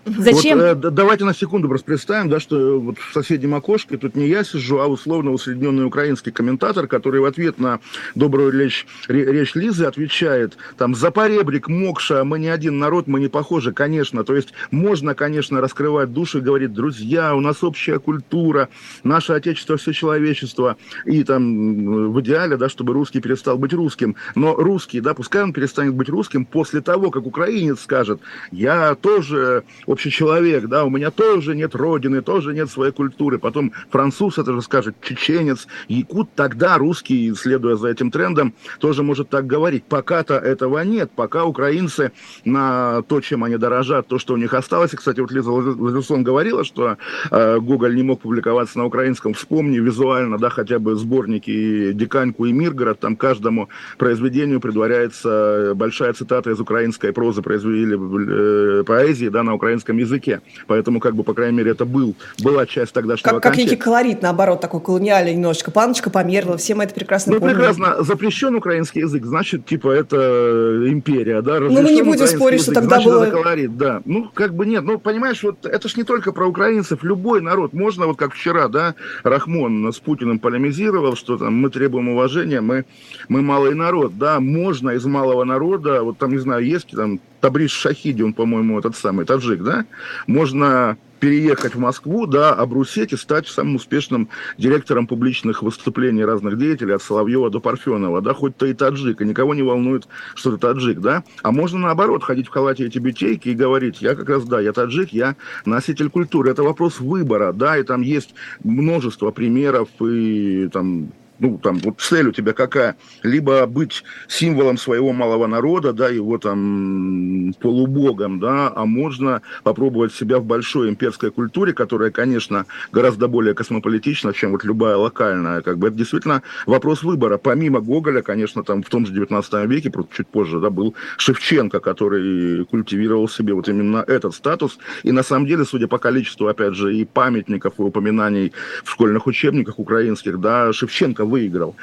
Зачем? 0.07 0.59
Вот, 0.59 0.85
э, 0.85 0.91
давайте 0.91 1.25
на 1.25 1.35
секунду 1.35 1.69
просто 1.69 1.87
представим, 1.87 2.29
да, 2.29 2.39
что 2.41 2.79
вот 2.79 2.99
в 2.99 3.13
соседнем 3.13 3.55
окошке 3.55 3.97
тут 3.97 4.15
не 4.17 4.29
я 4.29 4.45
сижу, 4.45 4.79
а 4.79 4.87
условно 4.87 5.33
усредненный 5.33 5.85
украинский 5.85 6.31
комментатор, 6.31 6.87
который 6.87 7.21
в 7.21 7.25
ответ 7.25 7.59
на 7.59 7.81
добрую 8.15 8.53
речь, 8.53 8.87
речь 9.09 9.55
Лизы 9.55 9.85
отвечает, 9.85 10.57
там, 10.77 10.95
за 10.95 11.11
поребрик, 11.11 11.69
мокша, 11.69 12.25
мы 12.25 12.39
не 12.39 12.49
один 12.49 12.79
народ, 12.79 13.07
мы 13.07 13.21
не 13.21 13.29
похожи, 13.29 13.73
конечно. 13.73 14.25
То 14.25 14.37
есть 14.37 14.53
можно, 14.71 15.15
конечно, 15.15 15.61
раскрывать 15.61 16.13
душу 16.13 16.39
и 16.39 16.43
говорить, 16.43 16.73
друзья, 16.73 17.35
у 17.35 17.41
нас 17.41 17.65
общая 17.65 17.99
культура, 17.99 18.69
наше 19.05 19.33
отечество, 19.33 19.77
все 19.77 19.93
человечество, 19.93 20.77
и 21.07 21.25
там 21.25 22.13
в 22.13 22.21
идеале, 22.21 22.57
да, 22.57 22.69
чтобы 22.69 22.93
русский 22.93 23.21
перестал 23.21 23.57
быть 23.57 23.73
русским. 23.73 24.17
Но 24.35 24.55
русский, 24.55 25.01
да, 25.01 25.15
пускай 25.15 25.43
он 25.43 25.53
перестанет 25.53 25.95
быть 25.95 26.09
русским 26.09 26.45
после 26.45 26.81
того, 26.83 27.11
как 27.11 27.27
украинец 27.27 27.81
скажет, 27.81 28.21
я 28.53 28.95
тоже 28.95 29.65
общий 29.95 30.11
человек, 30.11 30.67
да, 30.67 30.85
у 30.85 30.91
меня 30.91 31.13
тоже 31.13 31.55
нет 31.55 31.77
родины, 31.77 32.21
тоже 32.21 32.53
нет 32.53 32.69
своей 32.69 32.93
культуры. 32.93 33.39
Потом 33.39 33.73
француз 33.91 34.39
это 34.39 34.53
же 34.53 34.61
скажет, 34.61 34.97
чеченец, 35.01 35.69
якут, 35.87 36.29
тогда 36.35 36.79
русский, 36.79 37.33
следуя 37.35 37.77
за 37.77 37.89
этим 37.89 38.11
трендом, 38.11 38.55
тоже 38.81 39.05
может 39.05 39.29
так 39.29 39.47
говорить. 39.47 39.85
Пока-то 39.85 40.35
этого 40.35 40.81
нет, 40.81 41.13
пока 41.15 41.45
украинцы 41.45 42.11
на 42.45 43.03
то, 43.03 43.21
чем 43.21 43.45
они 43.45 43.57
дорожат, 43.57 44.09
то, 44.09 44.19
что 44.19 44.35
у 44.35 44.37
них 44.37 44.53
осталось. 44.53 44.93
И, 44.95 44.97
кстати, 44.97 45.21
вот 45.21 45.31
Лиза 45.31 45.53
Лазерсон 45.53 46.25
говорила, 46.25 46.65
что 46.65 46.97
э, 47.31 47.59
Гоголь 47.61 47.95
не 47.95 48.03
мог 48.03 48.21
публиковаться 48.21 48.79
на 48.79 48.87
украинском. 48.87 49.33
Вспомни 49.35 49.79
визуально, 49.79 50.39
да, 50.39 50.51
хотя 50.51 50.81
бы 50.81 50.97
сборники 50.97 51.93
Диканьку 51.93 52.47
и 52.47 52.53
Миргород, 52.53 52.99
там 52.99 53.15
каждому 53.15 53.69
произведению 53.97 54.61
предваряется 54.61 55.73
большая 55.77 56.15
цитата 56.15 56.51
из 56.51 56.59
украинской 56.59 57.13
прозы, 57.13 57.43
произвели 57.43 57.95
э, 57.95 58.83
поэзии, 58.85 59.29
да, 59.29 59.45
на 59.45 59.55
украинском 59.55 59.84
русском 59.85 59.99
языке. 59.99 60.41
Поэтому, 60.67 61.01
как 61.01 61.15
бы, 61.15 61.25
по 61.25 61.35
крайней 61.35 61.59
мере, 61.59 61.73
это 61.73 61.85
был, 61.85 62.15
была 62.43 62.67
часть 62.67 62.93
тогдашнего 62.93 63.35
как, 63.35 63.43
как 63.43 63.57
некий 63.57 63.77
колорит, 63.77 64.23
наоборот, 64.23 64.61
такой 64.61 64.81
колониальный 64.81 65.35
немножечко. 65.35 65.71
Паночка 65.71 66.11
померла, 66.11 66.57
все 66.57 66.75
мы 66.75 66.85
это 66.85 66.95
прекрасно 66.95 67.35
ну, 67.35 67.41
помним. 67.41 67.57
прекрасно. 67.57 68.03
Запрещен 68.03 68.55
украинский 68.55 69.03
язык, 69.03 69.25
значит, 69.25 69.67
типа, 69.67 69.91
это 69.91 70.87
империя, 70.87 71.43
да? 71.43 71.61
Ну, 71.61 71.83
мы 71.83 71.93
не 71.93 72.03
будем 72.03 72.27
спорить, 72.27 72.61
язык, 72.61 72.73
что 72.73 72.81
тогда 72.81 72.97
значит, 72.97 73.13
было... 73.13 73.25
Это 73.25 73.37
колорит, 73.37 73.77
да. 73.77 74.03
Ну, 74.05 74.31
как 74.33 74.55
бы 74.55 74.67
нет. 74.67 74.85
Ну, 74.85 74.99
понимаешь, 74.99 75.43
вот 75.43 75.67
это 75.67 75.89
ж 75.89 75.97
не 75.97 76.05
только 76.05 76.33
про 76.33 76.47
украинцев, 76.47 77.05
любой 77.05 77.41
народ. 77.41 77.73
Можно, 77.73 78.07
вот 78.07 78.17
как 78.17 78.35
вчера, 78.35 78.69
да, 78.69 78.95
Рахмон 79.23 79.93
с 79.93 79.99
Путиным 79.99 80.39
полемизировал, 80.39 81.17
что 81.17 81.37
там 81.37 81.55
мы 81.55 81.71
требуем 81.71 82.09
уважения, 82.09 82.61
мы, 82.61 82.85
мы 83.29 83.43
малый 83.43 83.75
народ, 83.75 84.19
да, 84.19 84.41
можно 84.41 84.91
из 84.91 85.05
малого 85.05 85.45
народа, 85.45 86.03
вот 86.03 86.19
там, 86.19 86.33
не 86.33 86.39
знаю, 86.39 86.65
есть 86.65 86.91
там 86.91 87.21
Табриш 87.45 87.73
Шахиди, 87.73 88.23
он, 88.23 88.33
по-моему, 88.33 88.79
этот 88.79 88.97
самый 88.97 89.27
таджик, 89.27 89.63
да, 89.63 89.85
можно 90.27 90.97
переехать 91.21 91.75
в 91.75 91.79
Москву, 91.79 92.27
да, 92.27 92.55
обрусеть 92.55 93.13
и 93.13 93.19
стать 93.19 93.49
самым 93.49 93.77
успешным 93.77 94.31
директором 94.57 95.07
публичных 95.07 95.63
выступлений 95.63 96.25
разных 96.25 96.57
деятелей, 96.57 96.95
от 96.95 97.03
Соловьева 97.03 97.51
до 97.51 97.61
Парфенова, 97.61 98.23
да, 98.23 98.33
хоть 98.33 98.57
ты 98.57 98.71
и 98.71 98.73
таджик, 98.73 99.21
и 99.21 99.27
никого 99.27 99.55
не 99.55 99.63
волнует, 99.63 100.09
что 100.35 100.53
ты 100.53 100.57
таджик, 100.57 101.01
да, 101.01 101.23
а 101.43 101.53
можно 101.53 101.81
наоборот 101.81 102.25
ходить 102.25 102.47
в 102.47 102.51
халате 102.51 102.87
эти 102.87 102.99
бютейки 102.99 103.51
и 103.51 103.55
говорить, 103.55 104.01
я 104.01 104.15
как 104.15 104.31
раз, 104.31 104.45
да, 104.45 104.59
я 104.59 104.73
таджик, 104.73 105.13
я 105.13 105.37
носитель 105.67 106.09
культуры, 106.09 106.51
это 106.51 106.63
вопрос 106.63 106.99
выбора, 106.99 107.53
да, 107.53 107.77
и 107.77 107.83
там 107.83 108.01
есть 108.01 108.35
множество 108.63 109.33
примеров 109.33 109.91
и 110.01 110.71
там 110.73 111.11
ну, 111.39 111.59
там, 111.59 111.79
вот 111.79 112.01
цель 112.01 112.29
у 112.29 112.33
тебя 112.33 112.53
какая? 112.53 112.97
Либо 113.23 113.67
быть 113.67 114.05
символом 114.29 114.79
своего 114.79 115.13
малого 115.13 115.47
народа, 115.47 115.93
да, 115.93 116.09
его 116.09 116.39
там 116.39 117.53
полубогом, 117.61 118.39
да, 118.39 118.73
а 118.75 118.85
можно 118.85 119.43
попробовать 119.63 120.15
себя 120.15 120.39
в 120.39 120.45
большой 120.45 120.89
имперской 120.89 121.31
культуре, 121.31 121.73
которая, 121.73 122.11
конечно, 122.11 122.67
гораздо 122.93 123.29
более 123.29 123.55
космополитична, 123.55 124.33
чем 124.33 124.53
вот 124.53 124.65
любая 124.65 124.97
локальная, 124.97 125.61
как 125.61 125.79
бы 125.79 125.89
это 125.89 125.97
действительно 125.97 126.43
вопрос 126.67 127.03
выбора. 127.03 127.37
Помимо 127.39 127.81
Гоголя, 127.81 128.23
конечно, 128.23 128.63
там 128.63 128.83
в 128.83 128.89
том 128.89 129.05
же 129.07 129.13
19 129.13 129.69
веке, 129.69 129.93
чуть 130.17 130.29
позже, 130.29 130.61
да, 130.61 130.71
был 130.71 130.95
Шевченко, 131.17 131.81
который 131.81 132.65
культивировал 132.67 133.29
себе 133.29 133.55
вот 133.55 133.69
именно 133.69 134.05
этот 134.07 134.35
статус, 134.35 134.79
и 135.03 135.11
на 135.11 135.23
самом 135.23 135.47
деле, 135.47 135.65
судя 135.65 135.89
по 135.89 135.99
количеству, 135.99 136.47
опять 136.47 136.75
же, 136.75 136.95
и 136.95 137.05
памятников, 137.05 137.75
и 137.79 137.83
упоминаний 137.83 138.53
в 138.85 138.91
школьных 138.91 139.27
учебниках 139.27 139.79
украинских, 139.79 140.39
да, 140.41 140.73
Шевченко 140.73 141.25
выиграл. 141.35 141.75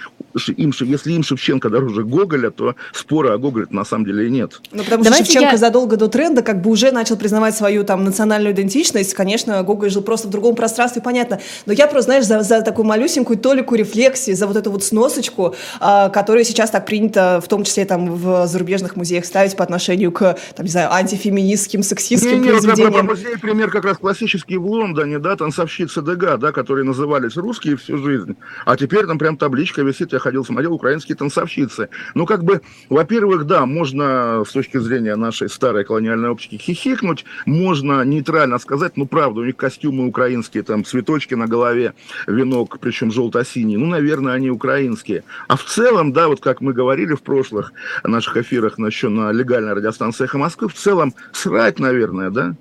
Им, 0.55 0.71
если 0.79 1.11
им 1.11 1.23
Шевченко 1.23 1.69
дороже 1.69 2.03
Гоголя, 2.03 2.51
то 2.51 2.75
спора 2.93 3.33
о 3.33 3.37
Гоголе 3.37 3.67
на 3.69 3.83
самом 3.83 4.05
деле 4.05 4.27
и 4.27 4.29
нет. 4.29 4.61
Ну, 4.71 4.83
потому 4.83 5.03
Давайте 5.03 5.25
что 5.25 5.33
Шевченко 5.33 5.55
я... 5.55 5.57
задолго 5.57 5.97
до 5.97 6.07
тренда 6.07 6.41
как 6.41 6.61
бы 6.61 6.69
уже 6.69 6.91
начал 6.91 7.17
признавать 7.17 7.55
свою 7.55 7.83
там 7.83 8.05
национальную 8.05 8.53
идентичность. 8.53 9.13
Конечно, 9.13 9.61
Гоголь 9.63 9.89
жил 9.89 10.03
просто 10.03 10.27
в 10.29 10.31
другом 10.31 10.55
пространстве, 10.55 11.01
понятно. 11.01 11.39
Но 11.65 11.73
я 11.73 11.87
просто, 11.87 12.11
знаешь, 12.11 12.25
за, 12.25 12.43
за 12.43 12.61
такую 12.61 12.85
малюсенькую 12.85 13.37
толику 13.39 13.75
рефлексии, 13.75 14.31
за 14.31 14.47
вот 14.47 14.55
эту 14.55 14.71
вот 14.71 14.85
сносочку, 14.85 15.55
а, 15.81 16.07
которую 16.09 16.45
сейчас 16.45 16.69
так 16.69 16.85
принято, 16.85 17.41
в 17.43 17.49
том 17.49 17.65
числе 17.65 17.83
там 17.83 18.15
в 18.15 18.47
зарубежных 18.47 18.95
музеях 18.95 19.25
ставить 19.25 19.57
по 19.57 19.63
отношению 19.65 20.13
к, 20.13 20.37
там, 20.55 20.65
не 20.65 20.71
знаю, 20.71 20.93
антифеминистским, 20.93 21.83
сексистским 21.83 22.39
не, 22.39 22.39
не, 22.39 22.49
произведениям. 22.51 22.93
Про, 22.93 23.03
про 23.03 23.15
музей 23.15 23.37
пример 23.37 23.69
как 23.69 23.83
раз 23.83 23.97
классический 23.97 24.55
в 24.55 24.65
Лондоне, 24.65 25.19
да, 25.19 25.35
танцовщицы 25.35 26.01
Дега, 26.01 26.37
да, 26.37 26.53
которые 26.53 26.85
назывались 26.85 27.35
русские 27.35 27.75
всю 27.75 27.97
жизнь, 27.97 28.37
а 28.65 28.77
теперь 28.77 29.05
там 29.05 29.17
прям 29.17 29.30
табличка 29.37 29.81
висит, 29.81 30.13
я 30.13 30.19
ходил, 30.19 30.45
смотрел, 30.45 30.73
украинские 30.73 31.15
танцовщицы. 31.15 31.89
Ну, 32.13 32.25
как 32.25 32.43
бы, 32.43 32.61
во-первых, 32.89 33.45
да, 33.45 33.65
можно 33.65 34.43
с 34.47 34.51
точки 34.51 34.77
зрения 34.77 35.15
нашей 35.15 35.49
старой 35.49 35.83
колониальной 35.83 36.29
оптики 36.29 36.55
хихикнуть, 36.55 37.25
можно 37.45 38.03
нейтрально 38.03 38.59
сказать, 38.59 38.93
ну, 38.95 39.05
правда, 39.05 39.41
у 39.41 39.45
них 39.45 39.55
костюмы 39.55 40.07
украинские, 40.07 40.63
там, 40.63 40.85
цветочки 40.85 41.33
на 41.33 41.47
голове, 41.47 41.93
венок, 42.27 42.79
причем 42.79 43.11
желто-синий, 43.11 43.77
ну, 43.77 43.87
наверное, 43.87 44.33
они 44.33 44.49
украинские. 44.49 45.23
А 45.47 45.57
в 45.57 45.63
целом, 45.63 46.13
да, 46.13 46.27
вот 46.27 46.41
как 46.41 46.61
мы 46.61 46.73
говорили 46.73 47.13
в 47.13 47.21
прошлых 47.21 47.73
наших 48.03 48.37
эфирах 48.37 48.77
еще 48.77 49.09
на 49.09 49.31
легальной 49.31 49.73
радиостанции 49.73 50.25
«Эхо 50.25 50.37
Москвы», 50.37 50.69
в 50.69 50.73
целом 50.73 51.13
срать, 51.33 51.79
наверное, 51.79 52.29
да? 52.29 52.55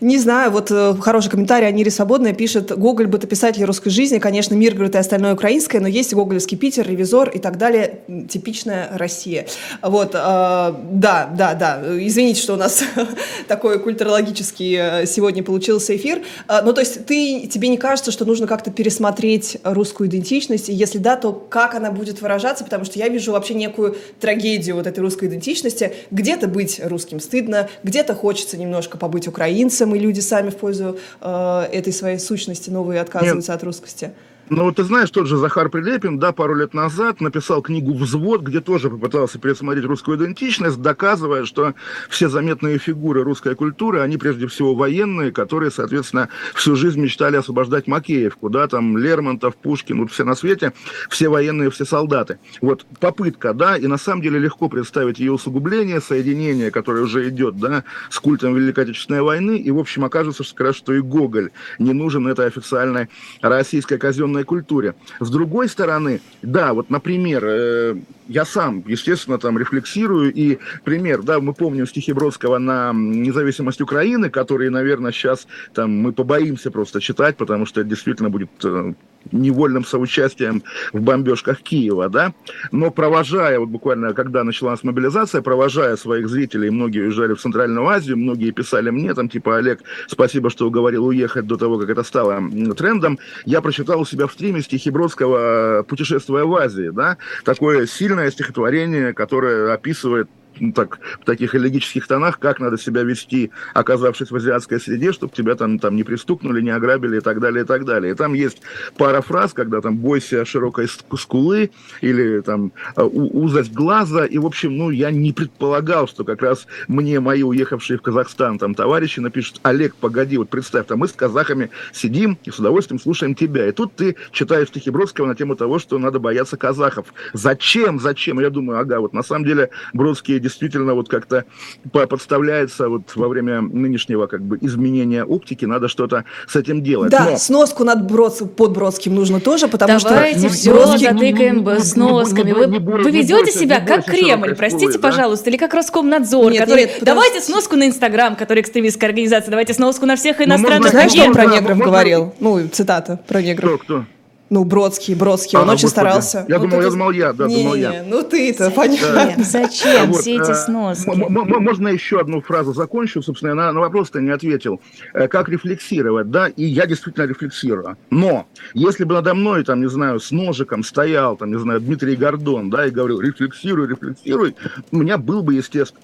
Не 0.00 0.18
знаю, 0.18 0.50
вот 0.50 0.70
э, 0.70 0.94
хороший 1.00 1.30
комментарий 1.30 1.68
Анири 1.68 1.90
Свободная 1.90 2.32
пишет, 2.32 2.76
Гоголь 2.76 3.06
бы 3.06 3.18
бытописатель 3.18 3.64
русской 3.64 3.90
жизни, 3.90 4.18
конечно, 4.18 4.54
мир, 4.54 4.74
говорит, 4.74 4.94
и 4.94 4.98
остальное 4.98 5.34
украинское, 5.34 5.80
но 5.80 5.87
есть 5.88 6.14
гоголевский 6.14 6.56
Питер, 6.56 6.88
ревизор 6.88 7.28
и 7.30 7.38
так 7.38 7.58
далее, 7.58 8.00
типичная 8.28 8.90
Россия. 8.92 9.46
Вот, 9.82 10.14
э, 10.14 10.14
да, 10.14 11.30
да, 11.36 11.54
да, 11.54 11.82
извините, 11.98 12.40
что 12.40 12.54
у 12.54 12.56
нас 12.56 12.82
такой 13.48 13.78
культурологический 13.78 14.76
э, 14.76 15.06
сегодня 15.06 15.42
получился 15.42 15.96
эфир. 15.96 16.22
Э, 16.48 16.60
ну, 16.64 16.72
то 16.72 16.80
есть 16.80 17.06
ты, 17.06 17.46
тебе 17.46 17.68
не 17.68 17.76
кажется, 17.76 18.10
что 18.10 18.24
нужно 18.24 18.46
как-то 18.46 18.70
пересмотреть 18.70 19.58
русскую 19.64 20.08
идентичность? 20.08 20.68
И 20.68 20.72
если 20.72 20.98
да, 20.98 21.16
то 21.16 21.32
как 21.32 21.74
она 21.74 21.90
будет 21.90 22.20
выражаться? 22.20 22.64
Потому 22.64 22.84
что 22.84 22.98
я 22.98 23.08
вижу 23.08 23.32
вообще 23.32 23.54
некую 23.54 23.96
трагедию 24.20 24.76
вот 24.76 24.86
этой 24.86 25.00
русской 25.00 25.28
идентичности. 25.28 25.92
Где-то 26.10 26.48
быть 26.48 26.80
русским 26.82 27.20
стыдно, 27.20 27.68
где-то 27.82 28.14
хочется 28.14 28.56
немножко 28.56 28.98
побыть 28.98 29.28
украинцем, 29.28 29.94
и 29.94 29.98
люди 29.98 30.20
сами 30.20 30.50
в 30.50 30.56
пользу 30.56 30.98
э, 31.20 31.68
этой 31.72 31.92
своей 31.92 32.18
сущности 32.18 32.70
новые 32.70 33.00
отказываются 33.00 33.52
Нет. 33.52 33.60
от 33.60 33.64
русскости. 33.64 34.12
Ну, 34.50 34.72
ты 34.72 34.82
знаешь, 34.84 35.10
тот 35.10 35.26
же 35.26 35.36
Захар 35.36 35.68
Прилепин, 35.68 36.18
да, 36.18 36.32
пару 36.32 36.54
лет 36.54 36.72
назад 36.72 37.20
написал 37.20 37.60
книгу 37.60 37.92
«Взвод», 37.92 38.40
где 38.40 38.60
тоже 38.62 38.88
попытался 38.88 39.38
пересмотреть 39.38 39.84
русскую 39.84 40.16
идентичность, 40.16 40.80
доказывая, 40.80 41.44
что 41.44 41.74
все 42.08 42.30
заметные 42.30 42.78
фигуры 42.78 43.24
русской 43.24 43.54
культуры, 43.54 44.00
они 44.00 44.16
прежде 44.16 44.46
всего 44.46 44.74
военные, 44.74 45.32
которые, 45.32 45.70
соответственно, 45.70 46.30
всю 46.54 46.76
жизнь 46.76 46.98
мечтали 46.98 47.36
освобождать 47.36 47.86
Макеевку, 47.86 48.48
да, 48.48 48.68
там 48.68 48.96
Лермонтов, 48.96 49.54
Пушкин, 49.56 50.00
вот 50.00 50.12
все 50.12 50.24
на 50.24 50.34
свете, 50.34 50.72
все 51.10 51.28
военные, 51.28 51.70
все 51.70 51.84
солдаты. 51.84 52.38
Вот 52.62 52.86
попытка, 53.00 53.52
да, 53.52 53.76
и 53.76 53.86
на 53.86 53.98
самом 53.98 54.22
деле 54.22 54.38
легко 54.38 54.70
представить 54.70 55.18
ее 55.18 55.32
усугубление, 55.32 56.00
соединение, 56.00 56.70
которое 56.70 57.02
уже 57.02 57.28
идет, 57.28 57.58
да, 57.58 57.84
с 58.08 58.18
культом 58.18 58.54
Великой 58.54 58.84
Отечественной 58.84 59.20
войны, 59.20 59.58
и, 59.58 59.70
в 59.70 59.78
общем, 59.78 60.06
окажется, 60.06 60.42
что, 60.42 60.54
как 60.54 60.68
раз, 60.68 60.76
что 60.76 60.94
и 60.94 61.00
Гоголь 61.00 61.50
не 61.78 61.92
нужен 61.92 62.26
этой 62.26 62.46
официальной 62.46 63.10
российской 63.42 63.98
казенной 63.98 64.37
определенной 64.38 64.44
культуре. 64.44 64.94
С 65.20 65.30
другой 65.30 65.68
стороны, 65.68 66.20
да, 66.42 66.72
вот, 66.72 66.90
например, 66.90 67.44
э, 67.44 67.96
я 68.28 68.44
сам, 68.44 68.84
естественно, 68.86 69.38
там 69.38 69.58
рефлексирую, 69.58 70.32
и 70.32 70.58
пример, 70.84 71.22
да, 71.22 71.40
мы 71.40 71.52
помним 71.54 71.86
стихи 71.86 72.12
Бродского 72.12 72.58
на 72.58 72.92
независимость 72.92 73.80
Украины, 73.80 74.30
которые, 74.30 74.70
наверное, 74.70 75.12
сейчас 75.12 75.46
там 75.74 75.90
мы 75.90 76.12
побоимся 76.12 76.70
просто 76.70 77.00
читать, 77.00 77.36
потому 77.36 77.66
что 77.66 77.80
это 77.80 77.90
действительно 77.90 78.30
будет 78.30 78.50
э, 78.64 78.94
невольным 79.32 79.84
соучастием 79.84 80.62
в 80.92 81.00
бомбежках 81.00 81.60
Киева, 81.62 82.08
да, 82.08 82.32
но 82.72 82.90
провожая, 82.90 83.58
вот 83.58 83.68
буквально, 83.68 84.14
когда 84.14 84.44
началась 84.44 84.82
мобилизация, 84.82 85.42
провожая 85.42 85.96
своих 85.96 86.28
зрителей, 86.28 86.70
многие 86.70 87.00
уезжали 87.00 87.34
в 87.34 87.40
Центральную 87.40 87.86
Азию, 87.86 88.16
многие 88.16 88.50
писали 88.50 88.90
мне, 88.90 89.14
там, 89.14 89.28
типа, 89.28 89.56
Олег, 89.56 89.80
спасибо, 90.06 90.50
что 90.50 90.66
уговорил 90.66 91.06
уехать 91.06 91.46
до 91.46 91.56
того, 91.56 91.78
как 91.78 91.90
это 91.90 92.02
стало 92.02 92.42
трендом, 92.76 93.18
я 93.44 93.60
прочитал 93.60 94.00
у 94.00 94.04
себя 94.04 94.26
в 94.26 94.32
стриме 94.32 94.62
стихи 94.62 94.90
Бродского 94.90 95.84
«Путешествуя 95.88 96.44
в 96.44 96.54
Азии», 96.54 96.90
да, 96.90 97.16
такое 97.44 97.86
сильное 97.86 98.30
стихотворение, 98.30 99.12
которое 99.12 99.72
описывает 99.72 100.28
ну, 100.60 100.72
так, 100.72 100.98
в 101.20 101.24
таких 101.24 101.54
элегических 101.54 102.06
тонах, 102.06 102.38
как 102.38 102.60
надо 102.60 102.78
себя 102.78 103.02
вести, 103.02 103.50
оказавшись 103.74 104.30
в 104.30 104.36
азиатской 104.36 104.80
среде, 104.80 105.12
чтобы 105.12 105.32
тебя 105.34 105.54
там, 105.54 105.78
там 105.78 105.96
не 105.96 106.04
пристукнули, 106.04 106.60
не 106.60 106.70
ограбили 106.70 107.18
и 107.18 107.20
так 107.20 107.40
далее, 107.40 107.64
и 107.64 107.66
так 107.66 107.84
далее. 107.84 108.12
И 108.12 108.14
там 108.14 108.34
есть 108.34 108.62
пара 108.96 109.20
фраз, 109.20 109.52
когда 109.52 109.80
там 109.80 109.96
«бойся 109.96 110.44
широкой 110.44 110.88
скулы» 110.88 111.70
или 112.00 112.40
там 112.40 112.72
«Э, 112.96 113.02
«узость 113.02 113.72
глаза», 113.72 114.24
и, 114.24 114.38
в 114.38 114.46
общем, 114.46 114.76
ну, 114.76 114.90
я 114.90 115.10
не 115.10 115.32
предполагал, 115.32 116.08
что 116.08 116.24
как 116.24 116.42
раз 116.42 116.66
мне 116.86 117.20
мои 117.20 117.42
уехавшие 117.42 117.98
в 117.98 118.02
Казахстан 118.02 118.58
там 118.58 118.74
товарищи 118.74 119.20
напишут 119.20 119.60
«Олег, 119.62 119.94
погоди, 119.94 120.38
вот 120.38 120.50
представь, 120.50 120.86
там 120.86 120.98
мы 120.98 121.08
с 121.08 121.12
казахами 121.12 121.70
сидим 121.92 122.38
и 122.44 122.50
с 122.50 122.58
удовольствием 122.58 123.00
слушаем 123.00 123.34
тебя». 123.34 123.68
И 123.68 123.72
тут 123.72 123.94
ты 123.94 124.16
читаешь 124.32 124.68
стихи 124.68 124.90
Бродского 124.90 125.26
на 125.26 125.34
тему 125.34 125.56
того, 125.56 125.78
что 125.78 125.98
надо 125.98 126.18
бояться 126.18 126.56
казахов. 126.56 127.12
Зачем? 127.32 128.00
Зачем? 128.00 128.40
Я 128.40 128.50
думаю, 128.50 128.80
ага, 128.80 129.00
вот 129.00 129.12
на 129.12 129.22
самом 129.22 129.44
деле 129.44 129.70
Бродский 129.92 130.38
действительно 130.48 130.94
вот 130.94 131.08
как-то 131.08 131.44
подставляется 131.92 132.88
вот 132.88 133.14
во 133.14 133.28
время 133.28 133.60
нынешнего 133.60 134.26
как 134.26 134.42
бы 134.42 134.58
изменения 134.60 135.24
оптики, 135.24 135.64
надо 135.64 135.88
что-то 135.88 136.24
с 136.46 136.56
этим 136.56 136.82
делать. 136.82 137.10
Да, 137.10 137.30
Но... 137.30 137.36
сноску 137.38 137.84
над 137.84 138.06
Брод... 138.06 138.56
под 138.56 138.72
Бродским 138.72 139.14
нужно 139.14 139.40
тоже, 139.40 139.68
потому 139.68 139.98
Давайте 140.00 140.00
что... 140.00 140.14
Давайте 140.14 140.48
все 140.48 140.72
Бродский... 140.72 141.06
затыкаем 141.06 141.80
сносками. 141.80 142.52
Вы, 142.52 142.66
вы 142.66 143.10
ведете 143.10 143.52
себя 143.52 143.80
как 143.80 144.04
Кремль, 144.04 144.54
простите, 144.54 144.98
пожалуйста, 144.98 145.50
или 145.50 145.56
как 145.56 145.74
Роскомнадзор, 145.74 146.52
нет, 146.52 146.60
который... 146.64 146.84
Нет, 146.84 146.98
давайте 147.02 147.40
сноску 147.40 147.76
на 147.76 147.86
Инстаграм, 147.86 148.36
который 148.36 148.62
экстремистская 148.62 149.10
организация, 149.10 149.50
давайте 149.50 149.74
сноску 149.74 150.06
на 150.06 150.16
всех 150.16 150.40
иностранных 150.40 150.90
Знаешь, 150.90 151.12
что 151.12 151.24
он 151.24 151.32
про 151.32 151.46
негров 151.46 151.78
говорил? 151.78 152.34
Ну, 152.40 152.66
цитата 152.68 153.20
про 153.26 153.42
негров. 153.42 153.82
Кто, 153.82 154.02
кто? 154.02 154.17
Ну, 154.50 154.64
Бродский, 154.64 155.14
Бродский, 155.14 155.58
а, 155.58 155.62
он 155.62 155.68
очень 155.68 155.88
господи. 155.88 156.06
старался. 156.06 156.46
Я, 156.48 156.58
ну, 156.58 156.64
думал, 156.64 156.78
ты... 156.78 156.84
я 156.84 156.90
думал, 156.90 157.10
я, 157.10 157.32
да, 157.32 157.46
не, 157.46 157.62
думал 157.62 157.74
я. 157.74 158.04
Ну, 158.06 158.22
ты-то, 158.22 158.70
понятно. 158.70 159.44
Зачем 159.44 160.10
вот, 160.10 160.20
все 160.20 160.36
эти 160.36 160.50
э, 160.50 160.54
сноски? 160.54 161.08
Можно 161.08 161.88
еще 161.88 162.18
одну 162.18 162.40
фразу 162.40 162.72
закончу? 162.72 163.22
Собственно, 163.22 163.54
на, 163.54 163.72
на 163.72 163.80
вопрос-то 163.80 164.20
не 164.20 164.30
ответил. 164.30 164.80
Э, 165.12 165.28
как 165.28 165.50
рефлексировать, 165.50 166.30
да? 166.30 166.48
И 166.48 166.64
я 166.64 166.86
действительно 166.86 167.24
рефлексирую. 167.24 167.96
Но, 168.10 168.46
если 168.72 169.04
бы 169.04 169.14
надо 169.14 169.34
мной, 169.34 169.64
там, 169.64 169.80
не 169.80 169.88
знаю, 169.88 170.18
с 170.18 170.30
ножиком 170.30 170.82
стоял, 170.82 171.36
там, 171.36 171.52
не 171.52 171.58
знаю, 171.58 171.80
Дмитрий 171.80 172.16
Гордон, 172.16 172.70
да, 172.70 172.86
и 172.86 172.90
говорил, 172.90 173.20
рефлексируй, 173.20 173.86
рефлексируй, 173.86 174.56
у 174.90 174.96
меня 174.96 175.18
был 175.18 175.42
бы, 175.42 175.54
естественно, 175.54 176.00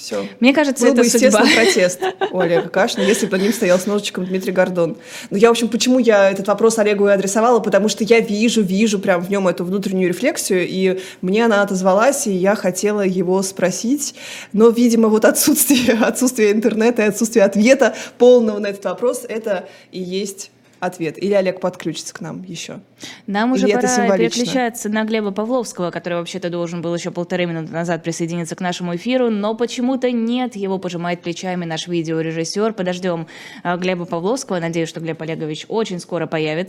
все. 0.00 0.26
Мне 0.40 0.54
кажется, 0.54 0.84
Был 0.84 0.92
это 0.92 1.02
бы, 1.02 1.06
естественно, 1.06 1.44
судьба. 1.44 1.62
протест 1.62 2.00
у 2.30 2.40
Олега 2.40 2.68
Кашина, 2.68 3.02
если 3.02 3.26
бы 3.26 3.32
под 3.32 3.42
ним 3.42 3.52
стоял 3.52 3.78
с 3.78 3.86
ножичком 3.86 4.24
Дмитрий 4.24 4.52
Гордон. 4.52 4.96
Но 5.28 5.36
я, 5.36 5.48
в 5.48 5.50
общем, 5.52 5.68
почему 5.68 5.98
я 5.98 6.30
этот 6.30 6.48
вопрос 6.48 6.78
Олегу 6.78 7.06
и 7.08 7.12
адресовала? 7.12 7.60
Потому 7.60 7.88
что 7.88 8.02
я 8.04 8.20
вижу, 8.20 8.62
вижу 8.62 8.98
прям 8.98 9.22
в 9.22 9.30
нем 9.30 9.46
эту 9.46 9.64
внутреннюю 9.64 10.08
рефлексию, 10.08 10.66
и 10.66 11.00
мне 11.20 11.44
она 11.44 11.62
отозвалась, 11.62 12.26
и 12.26 12.32
я 12.32 12.54
хотела 12.54 13.02
его 13.02 13.42
спросить. 13.42 14.14
Но, 14.52 14.70
видимо, 14.70 15.08
вот 15.08 15.24
отсутствие, 15.24 15.98
отсутствие 16.00 16.52
интернета 16.52 17.02
и 17.02 17.06
отсутствие 17.06 17.44
ответа 17.44 17.94
полного 18.18 18.58
на 18.58 18.68
этот 18.68 18.84
вопрос, 18.84 19.24
это 19.28 19.68
и 19.92 20.00
есть 20.00 20.50
ответ. 20.80 21.22
Или 21.22 21.34
Олег 21.34 21.60
подключится 21.60 22.12
к 22.14 22.20
нам 22.20 22.42
еще. 22.42 22.80
Нам 23.26 23.52
уже 23.52 23.66
Или 23.66 23.74
пора 23.74 24.16
переключаться 24.16 24.88
на 24.88 25.04
Глеба 25.04 25.30
Павловского, 25.30 25.90
который 25.90 26.14
вообще-то 26.14 26.50
должен 26.50 26.82
был 26.82 26.94
еще 26.94 27.10
полторы 27.10 27.46
минуты 27.46 27.72
назад 27.72 28.02
присоединиться 28.02 28.56
к 28.56 28.60
нашему 28.60 28.96
эфиру, 28.96 29.30
но 29.30 29.54
почему-то 29.54 30.10
нет, 30.10 30.56
его 30.56 30.78
пожимает 30.78 31.22
плечами 31.22 31.64
наш 31.64 31.86
видеорежиссер. 31.86 32.72
Подождем 32.72 33.26
а, 33.62 33.76
Глеба 33.76 34.06
Павловского. 34.06 34.58
Надеюсь, 34.58 34.88
что 34.88 35.00
Глеб 35.00 35.20
Олегович 35.22 35.66
очень 35.68 36.00
скоро 36.00 36.26
появится. 36.26 36.60